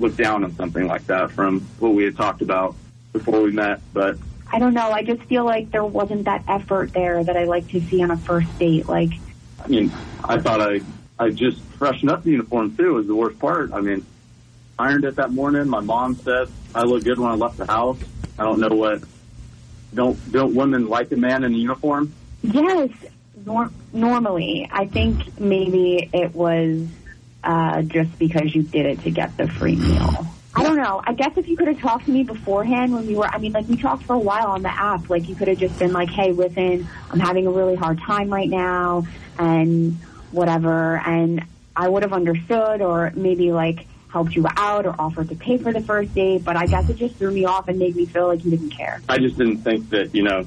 look 0.00 0.16
down 0.16 0.42
on 0.42 0.54
something 0.56 0.88
like 0.88 1.06
that 1.06 1.30
from 1.30 1.60
what 1.78 1.94
we 1.94 2.04
had 2.04 2.16
talked 2.16 2.42
about 2.42 2.74
before 3.12 3.42
we 3.42 3.52
met. 3.52 3.80
But 3.92 4.18
I 4.52 4.58
don't 4.58 4.74
know. 4.74 4.90
I 4.90 5.02
just 5.02 5.22
feel 5.22 5.44
like 5.44 5.70
there 5.70 5.84
wasn't 5.84 6.24
that 6.24 6.44
effort 6.48 6.92
there 6.92 7.22
that 7.22 7.36
I 7.36 7.44
like 7.44 7.68
to 7.68 7.80
see 7.80 8.02
on 8.02 8.10
a 8.10 8.16
first 8.16 8.58
date. 8.58 8.88
Like, 8.88 9.10
I 9.62 9.68
mean, 9.68 9.92
I 10.24 10.38
thought 10.38 10.60
I 10.60 10.80
I 11.18 11.30
just 11.30 11.60
freshened 11.78 12.10
up 12.10 12.24
the 12.24 12.30
uniform 12.30 12.76
too. 12.76 12.94
Was 12.94 13.06
the 13.06 13.14
worst 13.14 13.38
part. 13.38 13.72
I 13.72 13.80
mean, 13.80 14.04
ironed 14.78 15.04
it 15.04 15.16
that 15.16 15.30
morning. 15.30 15.68
My 15.68 15.80
mom 15.80 16.16
said 16.16 16.48
I 16.74 16.82
looked 16.82 17.04
good 17.04 17.18
when 17.18 17.30
I 17.30 17.34
left 17.34 17.58
the 17.58 17.66
house. 17.66 17.98
I 18.38 18.44
don't 18.44 18.58
know 18.58 18.74
what. 18.74 19.02
Don't 19.94 20.32
don't 20.32 20.54
women 20.54 20.88
like 20.88 21.12
a 21.12 21.16
man 21.16 21.44
in 21.44 21.54
a 21.54 21.56
uniform? 21.56 22.12
yes, 22.42 22.90
nor- 23.44 23.70
normally. 23.92 24.68
I 24.70 24.86
think 24.86 25.38
maybe 25.38 26.08
it 26.12 26.34
was 26.34 26.86
uh, 27.44 27.82
just 27.82 28.18
because 28.18 28.54
you 28.54 28.62
did 28.62 28.86
it 28.86 29.02
to 29.02 29.10
get 29.10 29.36
the 29.36 29.48
free 29.48 29.76
meal. 29.76 30.26
I 30.54 30.64
don't 30.64 30.76
know. 30.76 31.00
I 31.04 31.12
guess 31.12 31.36
if 31.36 31.48
you 31.48 31.56
could 31.56 31.68
have 31.68 31.78
talked 31.78 32.06
to 32.06 32.10
me 32.10 32.24
beforehand 32.24 32.92
when 32.92 33.06
we 33.06 33.14
were, 33.14 33.26
I 33.26 33.38
mean, 33.38 33.52
like 33.52 33.68
we 33.68 33.76
talked 33.76 34.02
for 34.02 34.14
a 34.14 34.18
while 34.18 34.48
on 34.48 34.62
the 34.62 34.72
app. 34.72 35.08
Like 35.08 35.28
you 35.28 35.34
could 35.36 35.48
have 35.48 35.58
just 35.58 35.78
been 35.78 35.92
like, 35.92 36.08
"Hey, 36.08 36.32
listen, 36.32 36.88
I'm 37.10 37.20
having 37.20 37.46
a 37.46 37.50
really 37.50 37.76
hard 37.76 38.00
time 38.00 38.30
right 38.30 38.48
now," 38.48 39.06
and 39.38 39.96
whatever, 40.32 40.98
and 40.98 41.44
I 41.76 41.88
would 41.88 42.02
have 42.02 42.12
understood, 42.12 42.82
or 42.82 43.12
maybe 43.14 43.52
like 43.52 43.86
helped 44.08 44.34
you 44.34 44.46
out, 44.56 44.86
or 44.86 44.94
offered 44.98 45.28
to 45.28 45.36
pay 45.36 45.56
for 45.56 45.72
the 45.72 45.80
first 45.80 46.12
date. 46.14 46.44
But 46.44 46.56
I 46.56 46.66
guess 46.66 46.88
it 46.88 46.96
just 46.96 47.14
threw 47.14 47.30
me 47.30 47.44
off 47.44 47.68
and 47.68 47.78
made 47.78 47.94
me 47.94 48.06
feel 48.06 48.26
like 48.26 48.44
you 48.44 48.50
didn't 48.50 48.70
care. 48.70 49.00
I 49.08 49.18
just 49.18 49.38
didn't 49.38 49.58
think 49.58 49.90
that 49.90 50.14
you 50.14 50.24
know 50.24 50.46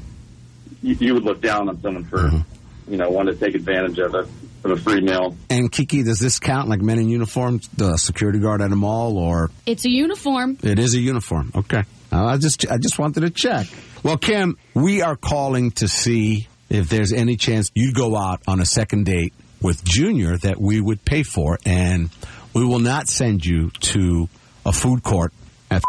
you, 0.81 0.95
you 0.99 1.13
would 1.13 1.23
look 1.23 1.39
down 1.39 1.69
on 1.69 1.81
someone 1.81 2.03
for 2.03 2.17
mm-hmm. 2.17 2.52
You 2.87 2.97
know 2.97 3.09
wanting 3.09 3.37
to 3.37 3.39
take 3.39 3.55
advantage 3.55 3.99
of 3.99 4.15
it 4.15 4.27
of 4.63 4.71
a 4.71 4.77
free 4.77 5.01
meal. 5.01 5.35
And 5.49 5.71
Kiki, 5.71 6.03
does 6.03 6.19
this 6.19 6.39
count 6.39 6.69
like 6.69 6.81
men 6.81 6.99
in 6.99 7.09
uniform, 7.09 7.59
the 7.75 7.97
security 7.97 8.39
guard 8.39 8.61
at 8.61 8.71
a 8.71 8.75
mall, 8.75 9.17
or 9.17 9.51
It's 9.65 9.85
a 9.85 9.89
uniform. 9.89 10.57
It 10.63 10.79
is 10.79 10.95
a 10.95 10.99
uniform. 10.99 11.51
Okay. 11.55 11.83
Uh, 12.11 12.25
I 12.25 12.37
just 12.37 12.69
I 12.71 12.77
just 12.77 12.99
wanted 12.99 13.21
to 13.21 13.29
check. 13.29 13.67
Well, 14.03 14.17
Kim, 14.17 14.57
we 14.73 15.01
are 15.01 15.15
calling 15.15 15.71
to 15.71 15.87
see 15.87 16.47
if 16.69 16.89
there's 16.89 17.13
any 17.13 17.35
chance 17.35 17.71
you'd 17.75 17.95
go 17.95 18.15
out 18.15 18.41
on 18.47 18.59
a 18.59 18.65
second 18.65 19.05
date 19.05 19.33
with 19.61 19.83
Junior 19.83 20.37
that 20.37 20.59
we 20.59 20.81
would 20.81 21.03
pay 21.05 21.23
for, 21.23 21.57
and 21.65 22.09
we 22.53 22.65
will 22.65 22.79
not 22.79 23.07
send 23.07 23.45
you 23.45 23.69
to 23.71 24.27
a 24.65 24.71
food 24.73 25.03
court. 25.03 25.33
At 25.71 25.83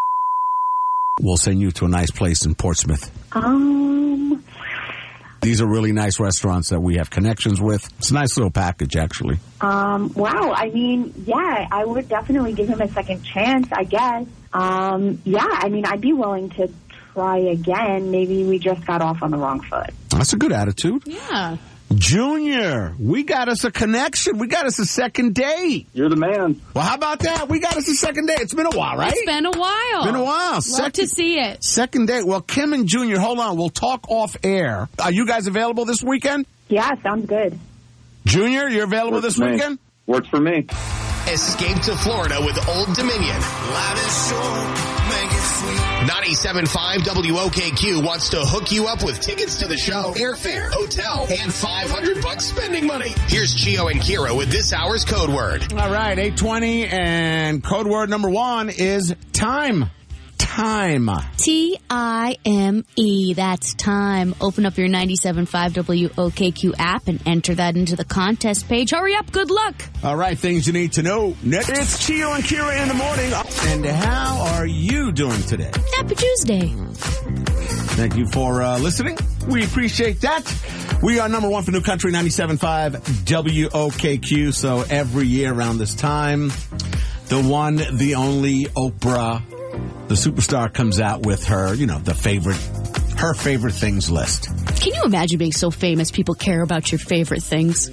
we'll 1.21 1.37
send 1.37 1.61
you 1.61 1.71
to 1.73 1.85
a 1.85 1.89
nice 1.89 2.11
place 2.11 2.47
in 2.47 2.55
Portsmouth. 2.55 3.11
Um, 3.33 3.74
These 5.45 5.61
are 5.61 5.67
really 5.67 5.93
nice 5.93 6.19
restaurants 6.19 6.71
that 6.71 6.81
we 6.81 6.97
have 6.97 7.11
connections 7.11 7.61
with. 7.61 7.87
It's 7.99 8.11
a 8.11 8.15
nice 8.15 8.37
little 8.37 8.51
package, 8.51 8.97
actually. 8.97 9.39
Um, 9.61 10.13
wow. 10.15 10.53
I 10.57 10.71
mean, 10.71 11.13
yeah, 11.27 11.69
I 11.71 11.85
would 11.85 12.09
definitely 12.09 12.55
give 12.55 12.69
him 12.69 12.81
a 12.81 12.89
second 12.89 13.23
chance, 13.23 13.69
I 13.73 13.85
guess. 13.85 14.27
Um, 14.53 15.21
yeah, 15.25 15.47
I 15.47 15.69
mean, 15.69 15.85
I'd 15.85 16.01
be 16.01 16.13
willing 16.13 16.51
to 16.51 16.71
try 17.13 17.39
again. 17.39 18.11
Maybe 18.11 18.45
we 18.45 18.59
just 18.59 18.87
got 18.87 19.03
off 19.03 19.23
on 19.23 19.31
the 19.31 19.37
wrong 19.37 19.61
foot. 19.61 19.91
That's 20.11 20.33
a 20.33 20.37
good 20.37 20.53
attitude. 20.53 21.03
Yeah. 21.07 21.57
Junior, 21.92 22.94
we 22.99 23.23
got 23.23 23.49
us 23.49 23.64
a 23.64 23.70
connection. 23.70 24.38
We 24.38 24.47
got 24.47 24.66
us 24.66 24.79
a 24.79 24.87
second 24.87 25.35
date. 25.35 25.87
You're 25.94 26.09
the 26.09 26.16
man. 26.16 26.61
Well, 26.75 26.85
how 26.85 26.94
about 26.94 27.20
that? 27.20 27.49
We 27.49 27.61
got 27.61 27.77
us 27.77 27.88
a 27.88 27.94
second 27.94 28.27
date. 28.27 28.40
It's 28.40 28.55
been 28.55 28.66
a 28.66 28.77
while, 28.77 28.97
right? 28.97 29.12
It's 29.14 29.25
been 29.27 29.47
a 29.47 29.51
while. 29.51 30.05
Been 30.05 30.14
a 30.14 30.23
while. 30.25 30.53
Love 30.55 30.64
Second- 30.64 30.92
to 30.94 31.07
see 31.09 31.38
it. 31.38 31.62
Second 31.62 32.07
date. 32.07 32.27
Well, 32.27 32.40
Kim 32.40 32.73
and 32.73 32.87
Junior, 32.87 33.18
hold 33.18 33.38
on. 33.38 33.57
We'll 33.57 33.68
talk 33.70 34.09
off 34.09 34.37
air. 34.42 34.88
Are 34.99 35.12
you 35.12 35.27
guys 35.27 35.47
available 35.47 35.85
this 35.85 36.03
weekend? 36.03 36.47
Yeah, 36.68 36.90
sounds 37.03 37.27
good. 37.27 37.59
Junior, 38.27 38.68
you're 38.68 38.85
available 38.85 39.20
this 39.20 39.38
weekend? 39.38 39.79
Works 40.07 40.29
for 40.29 40.40
me. 40.40 40.66
Escape 41.29 41.81
to 41.83 41.97
Florida 41.97 42.38
with 42.44 42.68
Old 42.68 42.94
Dominion. 42.97 43.37
97.5 46.05 46.99
WOKQ 46.99 48.05
wants 48.05 48.29
to 48.29 48.37
hook 48.40 48.71
you 48.71 48.87
up 48.87 49.03
with 49.03 49.21
tickets 49.21 49.57
to 49.61 49.67
the 49.67 49.77
show, 49.79 50.12
airfare, 50.12 50.71
hotel, 50.71 51.27
and 51.31 51.51
500 51.51 52.23
bucks 52.23 52.45
spending 52.45 52.87
money. 52.87 53.14
Here's 53.27 53.55
Chio 53.55 53.88
and 53.88 54.01
Kira 54.01 54.37
with 54.37 54.51
this 54.51 54.75
hour's 54.75 55.07
code 55.07 55.31
word. 55.31 55.73
All 55.73 55.90
right, 55.90 56.19
820, 56.19 56.87
and 56.88 57.64
code 57.64 57.87
word 57.87 58.11
number 58.11 58.29
one 58.29 58.69
is 58.69 59.14
time. 59.33 59.87
Time. 60.55 61.11
T 61.37 61.77
I 61.90 62.37
M 62.45 62.85
E. 62.95 63.35
That's 63.35 63.75
time. 63.75 64.37
Open 64.40 64.64
up 64.64 64.79
your 64.79 64.87
97.5 64.87 65.49
WOKQ 66.12 66.75
app 66.79 67.09
and 67.09 67.21
enter 67.27 67.57
that 67.57 67.77
into 67.77 67.97
the 67.97 68.05
contest 68.05 68.69
page. 68.69 68.93
Hurry 68.93 69.17
up. 69.17 69.33
Good 69.33 69.51
luck. 69.51 69.75
All 70.05 70.14
right, 70.14 70.38
things 70.38 70.69
you 70.69 70.73
need 70.73 70.93
to 70.93 71.03
know. 71.03 71.37
Next, 71.43 71.71
it's 71.71 72.07
Chio 72.07 72.35
and 72.35 72.45
Kira 72.45 72.81
in 72.81 72.87
the 72.87 72.95
morning. 72.95 73.33
And 73.73 73.85
how 73.85 74.45
are 74.55 74.64
you 74.64 75.11
doing 75.11 75.43
today? 75.43 75.73
Happy 75.97 76.14
Tuesday. 76.14 76.69
Thank 77.97 78.14
you 78.17 78.29
for 78.29 78.62
uh, 78.62 78.79
listening. 78.79 79.19
We 79.49 79.64
appreciate 79.64 80.21
that. 80.21 80.45
We 81.03 81.19
are 81.19 81.29
number 81.29 81.49
one 81.49 81.64
for 81.64 81.73
New 81.73 81.83
Country 81.83 82.12
97.5 82.12 83.01
WOKQ. 83.25 84.55
So 84.55 84.85
every 84.88 85.27
year 85.27 85.53
around 85.53 85.79
this 85.79 85.97
time, 85.97 86.53
the 87.27 87.43
one, 87.43 87.75
the 87.75 88.14
only 88.14 88.67
Oprah, 88.67 89.43
the 90.09 90.14
superstar 90.14 90.73
comes 90.73 91.01
out 91.01 91.25
with 91.25 91.45
her, 91.45 91.75
you 91.75 91.87
know, 91.87 91.99
the 91.99 92.14
favorite, 92.14 92.59
her 93.19 93.35
favorite 93.35 93.73
things 93.75 94.11
list. 94.11 94.49
Can 94.81 94.93
you 94.95 95.03
imagine 95.05 95.38
being 95.38 95.53
so 95.53 95.71
famous 95.71 96.11
people 96.11 96.35
care 96.35 96.62
about 96.62 96.93
your 96.93 96.99
favorite 96.99 97.43
things? 97.43 97.88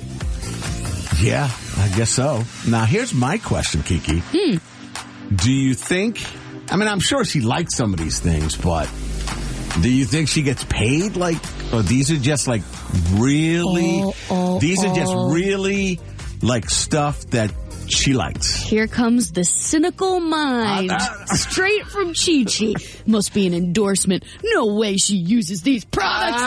Yeah, 1.22 1.50
I 1.78 1.88
guess 1.96 2.10
so. 2.10 2.44
Now, 2.68 2.86
here's 2.86 3.14
my 3.14 3.38
question, 3.38 3.84
Kiki. 3.84 4.20
Hmm. 4.26 4.58
Do 5.36 5.52
you 5.52 5.74
think, 5.76 6.22
I 6.70 6.76
mean, 6.76 6.88
I'm 6.88 7.00
sure 7.00 7.24
she 7.24 7.42
likes 7.42 7.76
some 7.76 7.94
of 7.94 8.00
these 8.00 8.20
things, 8.20 8.58
but 8.58 8.92
do 9.82 9.90
you 9.90 10.06
think 10.06 10.28
she 10.28 10.42
gets 10.42 10.64
paid? 10.66 11.16
Like, 11.16 11.38
or 11.72 11.82
these 11.84 12.12
are 12.12 12.18
just 12.18 12.48
like 12.48 12.64
really, 13.14 14.02
Oh, 14.04 14.14
oh, 14.30 14.60
these 14.60 14.84
are 14.84 14.94
just 14.94 15.14
oh. 15.14 15.32
really 15.32 16.00
like 16.42 16.70
stuff 16.70 17.22
that 17.28 17.52
she 17.92 18.14
likes. 18.14 18.62
Here 18.64 18.88
comes 18.88 19.32
the 19.32 19.44
cynical 19.44 20.20
mind. 20.20 20.92
Straight 21.28 21.86
from 21.88 22.14
Chi 22.14 22.46
Chi. 22.46 22.74
Must 23.06 23.34
be 23.34 23.48
an 23.48 23.54
endorsement. 23.54 24.24
No 24.44 24.76
way 24.76 24.98
she 24.98 25.16
uses 25.16 25.62
these 25.62 25.86
products. 25.86 26.42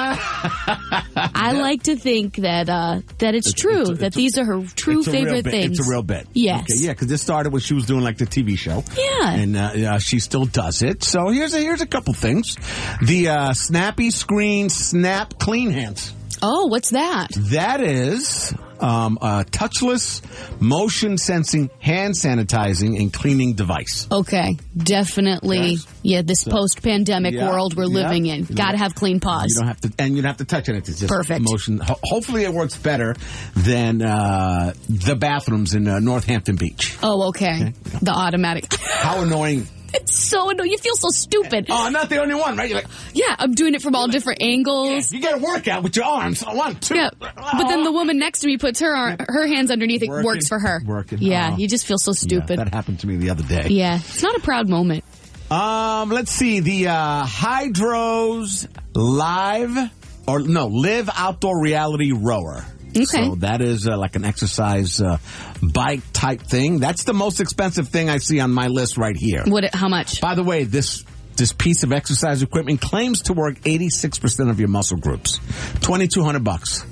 I 1.16 1.52
like 1.52 1.84
to 1.84 1.96
think 1.96 2.36
that 2.36 2.68
uh, 2.68 3.00
that 3.18 3.34
it's, 3.34 3.52
true, 3.52 3.84
that 3.96 4.12
these 4.14 4.38
are 4.38 4.44
her 4.44 4.64
true 4.74 5.00
It's 5.00 5.08
favorite 5.08 5.44
things. 5.44 5.78
It's 5.78 5.88
a 5.88 5.90
real 5.90 6.02
bit. 6.02 6.26
Yes. 6.32 6.62
Okay, 6.62 6.86
yeah, 6.86 6.92
because 6.92 7.08
this 7.08 7.22
started 7.22 7.52
when 7.52 7.60
she 7.60 7.74
was 7.74 7.86
doing 7.86 8.02
like 8.02 8.18
the 8.18 8.26
TV 8.26 8.56
show. 8.58 8.82
Yeah. 8.96 9.34
And 9.34 9.56
uh, 9.56 9.72
yeah, 9.74 9.98
she 9.98 10.20
still 10.20 10.44
does 10.46 10.82
it. 10.82 11.02
So 11.02 11.28
here's 11.28 11.54
a, 11.54 11.58
here's 11.58 11.80
a 11.80 11.86
couple 11.86 12.14
things. 12.14 12.56
The 13.02 13.28
uh, 13.28 13.52
Snappy 13.54 14.10
Screen 14.10 14.68
Snap 14.70 15.38
Clean 15.38 15.70
Hands. 15.70 16.12
Oh, 16.42 16.66
what's 16.66 16.90
that? 16.90 17.28
That 17.52 17.80
is 17.80 18.54
um, 18.84 19.16
a 19.22 19.44
touchless, 19.50 20.20
motion 20.60 21.16
sensing 21.16 21.70
hand 21.80 22.14
sanitizing 22.14 23.00
and 23.00 23.12
cleaning 23.12 23.54
device. 23.54 24.06
Okay, 24.12 24.58
definitely. 24.76 25.70
Yes. 25.72 25.86
Yeah, 26.02 26.22
this 26.22 26.42
So- 26.42 26.50
post-pandemic 26.50 27.32
Yeah, 27.34 27.48
world 27.50 27.76
we're 27.76 27.84
yeah. 27.84 28.02
living 28.02 28.26
in. 28.26 28.44
Got 28.44 28.72
to 28.72 28.76
have 28.78 28.94
clean 28.94 29.20
paws. 29.20 29.46
You 29.48 29.60
don't 29.60 29.68
have 29.68 29.80
to, 29.80 29.92
and 29.98 30.14
you 30.16 30.22
don't 30.22 30.28
have 30.28 30.36
to 30.36 30.44
touch 30.44 30.68
it. 30.68 30.76
It's 30.76 31.00
just 31.00 31.08
Perfect. 31.08 31.40
motion. 31.48 31.78
Ho- 31.78 31.98
hopefully, 32.04 32.44
it 32.44 32.52
works 32.52 32.76
better 32.76 33.16
than 33.56 34.02
uh, 34.02 34.74
the 34.88 35.16
bathrooms 35.16 35.74
in 35.74 35.88
uh, 35.88 35.98
North 36.00 36.24
Hampton 36.24 36.56
Beach. 36.56 36.96
Oh, 37.02 37.28
okay. 37.28 37.72
The 38.02 38.10
automatic. 38.12 38.66
How 38.80 39.22
annoying! 39.22 39.66
It's 40.00 40.12
so 40.28 40.50
annoying. 40.50 40.70
You 40.70 40.78
feel 40.78 40.96
so 40.96 41.08
stupid. 41.10 41.66
Oh, 41.70 41.86
I'm 41.86 41.92
not 41.92 42.08
the 42.08 42.20
only 42.20 42.34
one, 42.34 42.56
right? 42.56 42.68
You're 42.68 42.80
like, 42.80 42.88
Yeah, 43.12 43.34
I'm 43.38 43.52
doing 43.54 43.74
it 43.74 43.82
from 43.82 43.94
all 43.94 44.08
different 44.08 44.42
angles. 44.42 45.12
you 45.12 45.20
get 45.20 45.34
a 45.34 45.38
workout 45.38 45.82
with 45.84 45.94
your 45.96 46.04
arms. 46.04 46.42
One, 46.42 46.76
two. 46.80 46.96
Yeah, 46.96 47.10
but 47.20 47.68
then 47.68 47.84
the 47.84 47.92
woman 47.98 48.18
next 48.18 48.40
to 48.40 48.46
me 48.48 48.58
puts 48.58 48.80
her 48.80 48.94
ar- 48.94 49.16
her 49.20 49.46
hands 49.46 49.70
underneath 49.70 50.02
it. 50.02 50.08
Working. 50.08 50.24
Works 50.26 50.48
for 50.48 50.58
her. 50.58 50.82
Working. 50.84 51.18
Yeah, 51.22 51.50
Oh. 51.52 51.56
you 51.58 51.68
just 51.68 51.86
feel 51.86 51.98
so 51.98 52.12
stupid. 52.12 52.58
Yeah, 52.58 52.64
that 52.64 52.74
happened 52.74 53.00
to 53.00 53.06
me 53.06 53.16
the 53.16 53.30
other 53.30 53.44
day. 53.44 53.68
Yeah, 53.68 53.98
it's 53.98 54.22
not 54.22 54.34
a 54.36 54.40
proud 54.40 54.68
moment. 54.68 55.04
Um, 55.50 56.08
let's 56.10 56.32
see 56.32 56.60
the 56.60 56.88
uh, 56.88 57.24
Hydros 57.26 58.66
Live 58.94 59.90
or 60.26 60.40
no 60.40 60.66
Live 60.66 61.08
Outdoor 61.14 61.60
Reality 61.62 62.12
Rower. 62.12 62.64
Okay. 62.96 63.04
So 63.04 63.34
that 63.36 63.60
is 63.60 63.86
uh, 63.86 63.96
like 63.96 64.16
an 64.16 64.24
exercise 64.24 65.00
uh, 65.00 65.18
bike 65.62 66.00
type 66.12 66.40
thing. 66.42 66.78
That's 66.78 67.04
the 67.04 67.14
most 67.14 67.40
expensive 67.40 67.88
thing 67.88 68.08
I 68.08 68.18
see 68.18 68.40
on 68.40 68.52
my 68.52 68.68
list 68.68 68.96
right 68.96 69.16
here. 69.16 69.42
What? 69.46 69.74
How 69.74 69.88
much? 69.88 70.20
By 70.20 70.34
the 70.34 70.44
way, 70.44 70.64
this 70.64 71.04
this 71.36 71.52
piece 71.52 71.82
of 71.82 71.92
exercise 71.92 72.42
equipment 72.42 72.80
claims 72.80 73.22
to 73.22 73.32
work 73.32 73.56
86% 73.62 74.50
of 74.50 74.60
your 74.60 74.68
muscle 74.68 74.98
groups. 74.98 75.38
2200 75.80 76.44
bucks. 76.44 76.84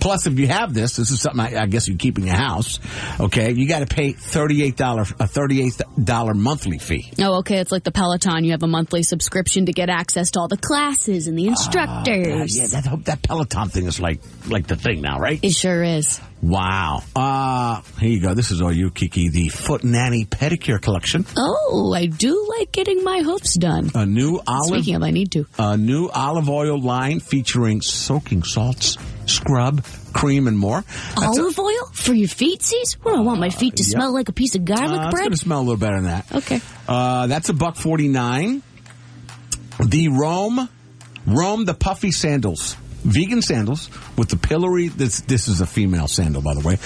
Plus, 0.00 0.26
if 0.26 0.38
you 0.38 0.46
have 0.48 0.72
this, 0.74 0.96
this 0.96 1.10
is 1.10 1.20
something 1.20 1.40
I, 1.40 1.62
I 1.62 1.66
guess 1.66 1.88
you 1.88 1.96
keep 1.96 2.18
in 2.18 2.26
your 2.26 2.36
house. 2.36 2.78
Okay, 3.20 3.52
you 3.52 3.66
got 3.68 3.80
to 3.80 3.86
pay 3.86 4.12
thirty-eight 4.12 4.76
dollar 4.76 5.02
a 5.18 5.26
thirty-eight 5.26 5.80
dollar 6.02 6.34
monthly 6.34 6.78
fee. 6.78 7.12
Oh, 7.18 7.38
okay. 7.38 7.58
It's 7.58 7.72
like 7.72 7.84
the 7.84 7.92
Peloton. 7.92 8.44
You 8.44 8.52
have 8.52 8.62
a 8.62 8.66
monthly 8.68 9.02
subscription 9.02 9.66
to 9.66 9.72
get 9.72 9.88
access 9.90 10.30
to 10.32 10.40
all 10.40 10.48
the 10.48 10.56
classes 10.56 11.26
and 11.26 11.38
the 11.38 11.46
instructors. 11.48 12.56
yeah, 12.56 12.66
that 12.80 13.04
that 13.04 13.22
Peloton 13.22 13.68
thing 13.68 13.86
is 13.86 14.00
like 14.00 14.20
like 14.48 14.66
the 14.66 14.76
thing 14.76 15.00
now, 15.00 15.18
right? 15.18 15.38
It 15.42 15.52
sure 15.52 15.82
is. 15.82 16.20
Wow. 16.40 17.02
Uh 17.16 17.82
here 17.98 18.10
you 18.10 18.20
go. 18.22 18.34
This 18.34 18.50
is 18.52 18.62
all 18.62 18.72
you, 18.72 18.90
Kiki. 18.90 19.28
The 19.28 19.48
Foot 19.48 19.82
Nanny 19.82 20.24
Pedicure 20.24 20.80
Collection. 20.80 21.24
Oh, 21.36 21.92
I 21.94 22.06
do 22.06 22.46
like 22.58 22.70
getting 22.70 23.02
my 23.02 23.22
hoofs 23.22 23.54
done. 23.54 23.90
A 23.94 24.06
new 24.06 24.40
olive. 24.46 24.68
Speaking 24.82 24.94
of, 24.94 25.02
I 25.02 25.10
need 25.10 25.32
to. 25.32 25.46
a 25.58 25.76
new 25.76 26.08
olive 26.08 26.48
oil 26.48 26.80
line 26.80 27.18
featuring 27.20 27.80
soaking 27.80 28.44
salts, 28.44 28.96
scrub, 29.30 29.84
cream, 30.12 30.46
and 30.48 30.58
more. 30.58 30.84
That's 31.16 31.38
a- 31.38 31.42
Olive 31.42 31.58
oil 31.58 31.90
for 31.92 32.12
your 32.14 32.28
feetsies? 32.28 32.96
Do 33.02 33.14
I 33.14 33.20
want 33.20 33.40
my 33.40 33.50
feet 33.50 33.76
to 33.76 33.82
yep. 33.82 33.90
smell 33.92 34.12
like 34.12 34.28
a 34.28 34.32
piece 34.32 34.54
of 34.54 34.64
garlic 34.64 34.98
Uh, 35.00 35.04
it's 35.04 35.10
bread? 35.12 35.22
going 35.22 35.30
to 35.32 35.36
smell 35.36 35.60
a 35.60 35.62
little 35.62 35.76
better 35.76 35.96
than 35.96 36.04
that. 36.04 36.26
Okay. 36.34 36.60
Uh, 36.86 37.26
that's 37.26 37.48
a 37.48 37.54
buck 37.54 37.76
forty 37.76 38.08
nine. 38.08 38.62
The 39.84 40.08
Roam, 40.08 40.68
Roam 41.26 41.64
the 41.64 41.74
puffy 41.74 42.10
sandals, 42.10 42.74
vegan 43.04 43.42
sandals 43.42 43.90
with 44.16 44.28
the 44.28 44.36
pillory. 44.36 44.88
This 44.88 45.20
this 45.20 45.46
is 45.48 45.60
a 45.60 45.66
female 45.66 46.08
sandal, 46.08 46.42
by 46.42 46.54
the 46.54 46.60
way. 46.60 46.78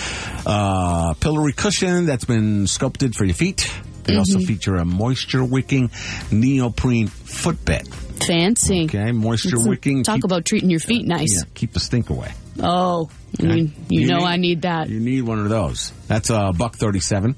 Uh, 0.45 1.15
pillory 1.15 1.53
cushion 1.53 2.07
that's 2.07 2.25
been 2.27 2.67
sculpted 2.67 3.15
for 3.15 3.25
your 3.25 3.35
feet. 3.35 3.71
They 4.05 4.17
also 4.17 4.39
Mhm. 4.41 4.47
feature 4.47 4.77
a 4.77 4.85
moisture 4.85 5.45
wicking 5.45 5.91
neoprene 6.33 7.07
footbed. 7.07 7.89
Fancy. 8.27 8.85
Okay, 8.85 9.13
moisture 9.13 9.57
Let's 9.57 9.69
wicking. 9.69 10.03
Talk 10.05 10.17
keep- 10.17 10.25
about 10.25 10.45
treating 10.45 10.71
your 10.71 10.81
feet 10.81 11.07
nice. 11.07 11.35
Yeah, 11.37 11.49
keep 11.55 11.73
the 11.73 11.81
stink 11.81 12.11
away. 12.11 12.33
Oh, 12.63 13.09
I 13.41 13.43
Okay. 13.43 13.55
mean, 13.55 13.73
you, 13.89 14.01
You 14.03 14.07
know 14.09 14.19
need- 14.19 14.25
I 14.25 14.37
need 14.37 14.63
that. 14.63 14.89
You 14.89 15.01
need 15.01 15.23
one 15.23 15.39
of 15.39 15.49
those. 15.49 15.93
That's 16.09 16.31
a 16.31 16.53
buck 16.53 16.77
thirty-seven. 16.77 17.37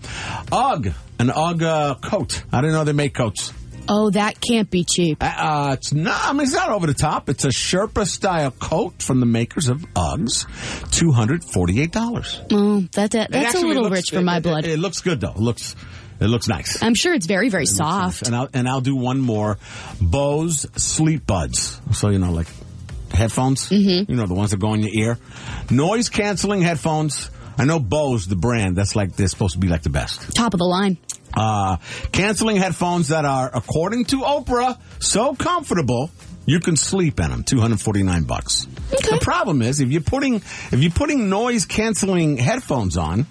UGG, 0.51 0.93
an 1.19 1.31
UGG 1.31 1.63
uh, 1.63 1.95
coat. 1.97 2.43
I 2.53 2.61
didn't 2.61 2.75
know 2.75 2.85
they 2.85 2.93
make 2.93 3.15
coats. 3.15 3.53
Oh, 3.87 4.09
that 4.11 4.41
can't 4.41 4.71
be 4.71 4.83
cheap. 4.83 5.19
Uh, 5.21 5.77
it's 5.79 5.93
not. 5.93 6.19
I 6.25 6.33
mean, 6.33 6.43
it's 6.43 6.55
not 6.55 6.71
over 6.71 6.87
the 6.87 6.95
top. 6.95 7.29
It's 7.29 7.45
a 7.45 7.49
Sherpa 7.49 8.07
style 8.09 8.51
coat 8.51 9.03
from 9.03 9.21
the 9.21 9.27
makers 9.27 9.69
of 9.69 9.85
UGGs. 9.95 10.91
Two 10.91 11.13
hundred 11.13 11.45
forty-eight 11.45 11.93
dollars. 11.93 12.41
Oh, 12.51 12.81
that, 12.93 13.11
that 13.11 13.31
that's 13.31 13.55
a 13.55 13.61
little 13.67 13.91
rich 13.91 14.11
for 14.11 14.23
my 14.23 14.41
blood. 14.41 14.65
It, 14.65 14.73
it 14.73 14.79
looks 14.79 15.01
good 15.03 15.21
though. 15.21 15.33
It 15.33 15.37
looks. 15.39 15.77
It 16.21 16.27
looks 16.27 16.49
nice. 16.49 16.83
I'm 16.83 16.95
sure 16.95 17.13
it's 17.15 17.27
very, 17.27 17.49
very 17.49 17.65
It 17.65 17.69
looks 17.69 17.79
nice. 17.79 18.17
soft. 18.19 18.27
And 18.27 18.37
I'll 18.37 18.49
and 18.55 18.69
I'll 18.69 18.81
do 18.81 18.97
one 18.97 19.21
more. 19.21 19.59
Bose 20.01 20.67
Sleep 20.77 21.27
Buds. 21.27 21.81
So 21.93 22.09
you 22.09 22.19
know, 22.19 22.33
like 22.33 22.47
headphones. 23.13 23.69
Mm-hmm. 23.69 24.11
You 24.11 24.17
know, 24.17 24.27
the 24.27 24.35
ones 24.35 24.51
that 24.53 24.59
go 24.61 24.75
in 24.75 24.81
your 24.83 24.93
ear. 24.93 25.19
Noise 25.71 26.09
canceling 26.09 26.63
headphones. 26.63 27.31
I 27.57 27.65
know 27.65 27.79
Bose, 27.79 28.27
the 28.27 28.37
brand. 28.37 28.77
That's 28.77 28.97
like 28.97 29.17
they're 29.17 29.29
supposed 29.29 29.55
to 29.55 29.61
be 29.61 29.69
like 29.69 29.83
the 29.83 29.91
best. 29.91 30.35
Top 30.35 30.55
of 30.55 30.59
the 30.59 30.65
line. 30.65 30.99
Uh, 31.37 31.79
canceling 32.13 32.57
headphones 32.57 33.09
that 33.09 33.25
are, 33.25 33.51
according 33.53 34.05
to 34.07 34.19
Oprah, 34.21 34.79
so 35.01 35.35
comfortable 35.35 36.11
you 36.47 36.61
can 36.61 36.77
sleep 36.77 37.19
in 37.21 37.31
them. 37.31 37.43
Two 37.43 37.61
hundred 37.61 37.81
forty 37.81 38.03
nine 38.03 38.23
bucks. 38.25 38.67
The 38.91 39.19
problem 39.21 39.63
is 39.63 39.81
if 39.81 39.91
you're 39.91 40.01
putting 40.01 40.35
if 40.37 40.75
you're 40.75 40.93
putting 40.93 41.29
noise 41.29 41.67
canceling 41.67 42.37
headphones 42.37 42.97
on, 42.97 43.27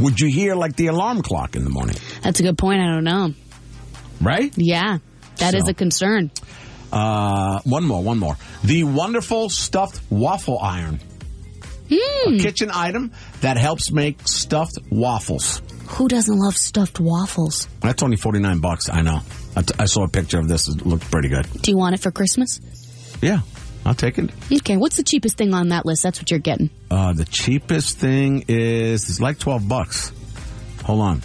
would 0.00 0.18
you 0.20 0.28
hear 0.28 0.54
like 0.54 0.76
the 0.76 0.88
alarm 0.88 1.22
clock 1.22 1.56
in 1.56 1.64
the 1.64 1.70
morning? 1.70 1.96
That's 2.22 2.40
a 2.40 2.42
good 2.42 2.58
point. 2.58 2.80
I 2.80 2.86
don't 2.86 3.04
know. 3.04 3.34
Right? 4.20 4.52
Yeah, 4.56 4.98
that 5.36 5.54
is 5.54 5.64
So. 5.64 5.70
a 5.70 5.74
concern. 5.74 6.30
Uh, 6.92 7.60
one 7.64 7.84
more, 7.84 8.02
one 8.02 8.18
more. 8.18 8.36
The 8.64 8.84
wonderful 8.84 9.48
stuffed 9.48 10.00
waffle 10.10 10.58
iron. 10.58 11.00
Hmm. 11.92 12.34
A 12.34 12.38
kitchen 12.38 12.70
item 12.72 13.12
that 13.40 13.56
helps 13.56 13.90
make 13.90 14.26
stuffed 14.26 14.78
waffles. 14.90 15.62
Who 15.88 16.06
doesn't 16.08 16.36
love 16.38 16.56
stuffed 16.56 17.00
waffles? 17.00 17.66
That's 17.80 18.02
only 18.02 18.16
49 18.16 18.58
bucks, 18.60 18.88
I 18.88 19.02
know. 19.02 19.20
I, 19.56 19.62
t- 19.62 19.74
I 19.78 19.86
saw 19.86 20.04
a 20.04 20.08
picture 20.08 20.38
of 20.38 20.46
this. 20.46 20.68
It 20.68 20.86
looked 20.86 21.10
pretty 21.10 21.28
good. 21.28 21.46
Do 21.62 21.70
you 21.72 21.76
want 21.76 21.94
it 21.96 22.00
for 22.00 22.12
Christmas? 22.12 22.60
Yeah, 23.20 23.40
I'll 23.84 23.94
take 23.94 24.18
it. 24.18 24.30
Okay, 24.52 24.76
what's 24.76 24.96
the 24.96 25.02
cheapest 25.02 25.36
thing 25.36 25.54
on 25.54 25.70
that 25.70 25.86
list? 25.86 26.02
That's 26.02 26.20
what 26.20 26.30
you're 26.30 26.40
getting. 26.40 26.70
Uh, 26.90 27.12
the 27.12 27.24
cheapest 27.24 27.98
thing 27.98 28.44
is, 28.48 29.08
it's 29.08 29.20
like 29.20 29.38
12 29.38 29.68
bucks. 29.68 30.12
Hold 30.84 31.00
on. 31.00 31.22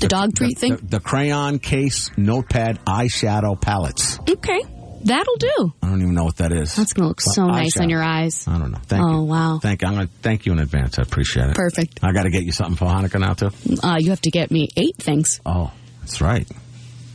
The 0.00 0.08
dog 0.08 0.34
treat 0.34 0.58
thing? 0.58 0.76
The, 0.76 0.84
the 0.84 1.00
crayon 1.00 1.58
case 1.58 2.10
notepad 2.16 2.84
eyeshadow 2.84 3.60
palettes. 3.60 4.18
Okay, 4.28 4.60
that'll 5.02 5.36
do. 5.36 5.74
I 5.82 5.88
don't 5.88 6.00
even 6.02 6.14
know 6.14 6.24
what 6.24 6.36
that 6.36 6.52
is. 6.52 6.74
That's 6.76 6.92
gonna 6.92 7.08
look 7.08 7.20
so 7.20 7.46
Well, 7.46 7.54
nice 7.54 7.76
on 7.78 7.90
your 7.90 8.02
eyes. 8.02 8.46
I 8.46 8.58
don't 8.58 8.70
know. 8.70 8.78
Thank 8.86 9.02
oh 9.02 9.10
you. 9.10 9.16
Oh 9.16 9.22
wow. 9.24 9.58
Thank 9.60 9.82
you. 9.82 9.88
I'm 9.88 9.96
to 9.96 10.06
thank 10.22 10.46
you 10.46 10.52
in 10.52 10.60
advance. 10.60 10.98
I 10.98 11.02
appreciate 11.02 11.50
it. 11.50 11.56
Perfect. 11.56 11.98
I 12.02 12.12
got 12.12 12.22
to 12.22 12.30
get 12.30 12.44
you 12.44 12.52
something 12.52 12.76
for 12.76 12.84
Hanukkah 12.84 13.20
now, 13.20 13.32
too. 13.32 13.50
Uh, 13.82 13.96
you 13.98 14.10
have 14.10 14.20
to 14.22 14.30
get 14.30 14.50
me 14.52 14.68
eight 14.76 14.96
things. 14.98 15.40
Oh, 15.44 15.72
that's 16.00 16.20
right. 16.20 16.48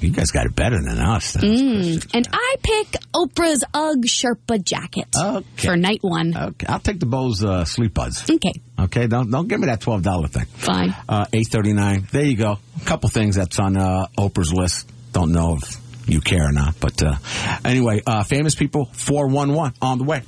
You 0.03 0.11
guys 0.11 0.31
got 0.31 0.45
it 0.45 0.55
better 0.55 0.75
than 0.81 0.99
us. 0.99 1.33
That's 1.33 1.45
Mm. 1.45 2.09
And 2.13 2.27
I 2.33 2.55
pick 2.61 2.87
Oprah's 3.13 3.63
UGG 3.73 4.05
Sherpa 4.05 4.63
jacket 4.63 5.07
Okay. 5.17 5.67
for 5.67 5.77
night 5.77 5.99
one. 6.01 6.35
Okay, 6.35 6.65
I'll 6.67 6.79
take 6.79 6.99
the 6.99 7.05
Bose 7.05 7.43
uh, 7.43 7.65
sleep 7.65 7.93
buds. 7.93 8.29
Okay, 8.29 8.51
Okay, 8.79 9.07
don't 9.07 9.31
don't 9.31 9.47
give 9.47 9.59
me 9.59 9.67
that 9.67 9.81
twelve 9.81 10.01
dollar 10.03 10.27
thing. 10.27 10.45
fine. 10.57 10.95
Uh, 11.07 11.25
Eight 11.33 11.47
thirty 11.47 11.73
nine. 11.73 12.07
There 12.11 12.25
you 12.25 12.35
go. 12.35 12.59
A 12.81 12.85
couple 12.85 13.09
things 13.09 13.35
that's 13.35 13.59
on 13.59 13.77
uh, 13.77 14.07
Oprah's 14.17 14.53
list. 14.53 14.89
Don't 15.13 15.31
know 15.31 15.57
if 15.61 15.77
you 16.09 16.19
care 16.19 16.49
or 16.49 16.51
not, 16.51 16.75
but 16.81 17.01
uh, 17.01 17.15
anyway, 17.63 18.01
uh, 18.05 18.23
famous 18.23 18.55
people 18.55 18.85
four 18.93 19.27
one 19.27 19.53
one 19.53 19.73
on 19.81 19.97
the 19.99 20.03
way. 20.03 20.21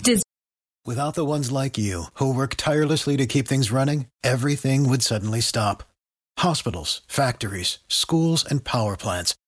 Without 0.86 1.16
the 1.16 1.26
ones 1.26 1.52
like 1.52 1.78
you, 1.80 2.06
who 2.16 2.32
work 2.34 2.54
tirelessly 2.56 3.18
to 3.18 3.26
keep 3.26 3.48
things 3.48 3.72
running, 3.72 4.06
everything 4.24 4.88
would 4.88 5.02
suddenly 5.02 5.42
stop. 5.42 5.84
Hospitals, 6.38 7.02
factories, 7.08 7.80
schools, 7.88 8.46
and 8.46 8.64
power 8.64 8.96
plants, 8.96 9.34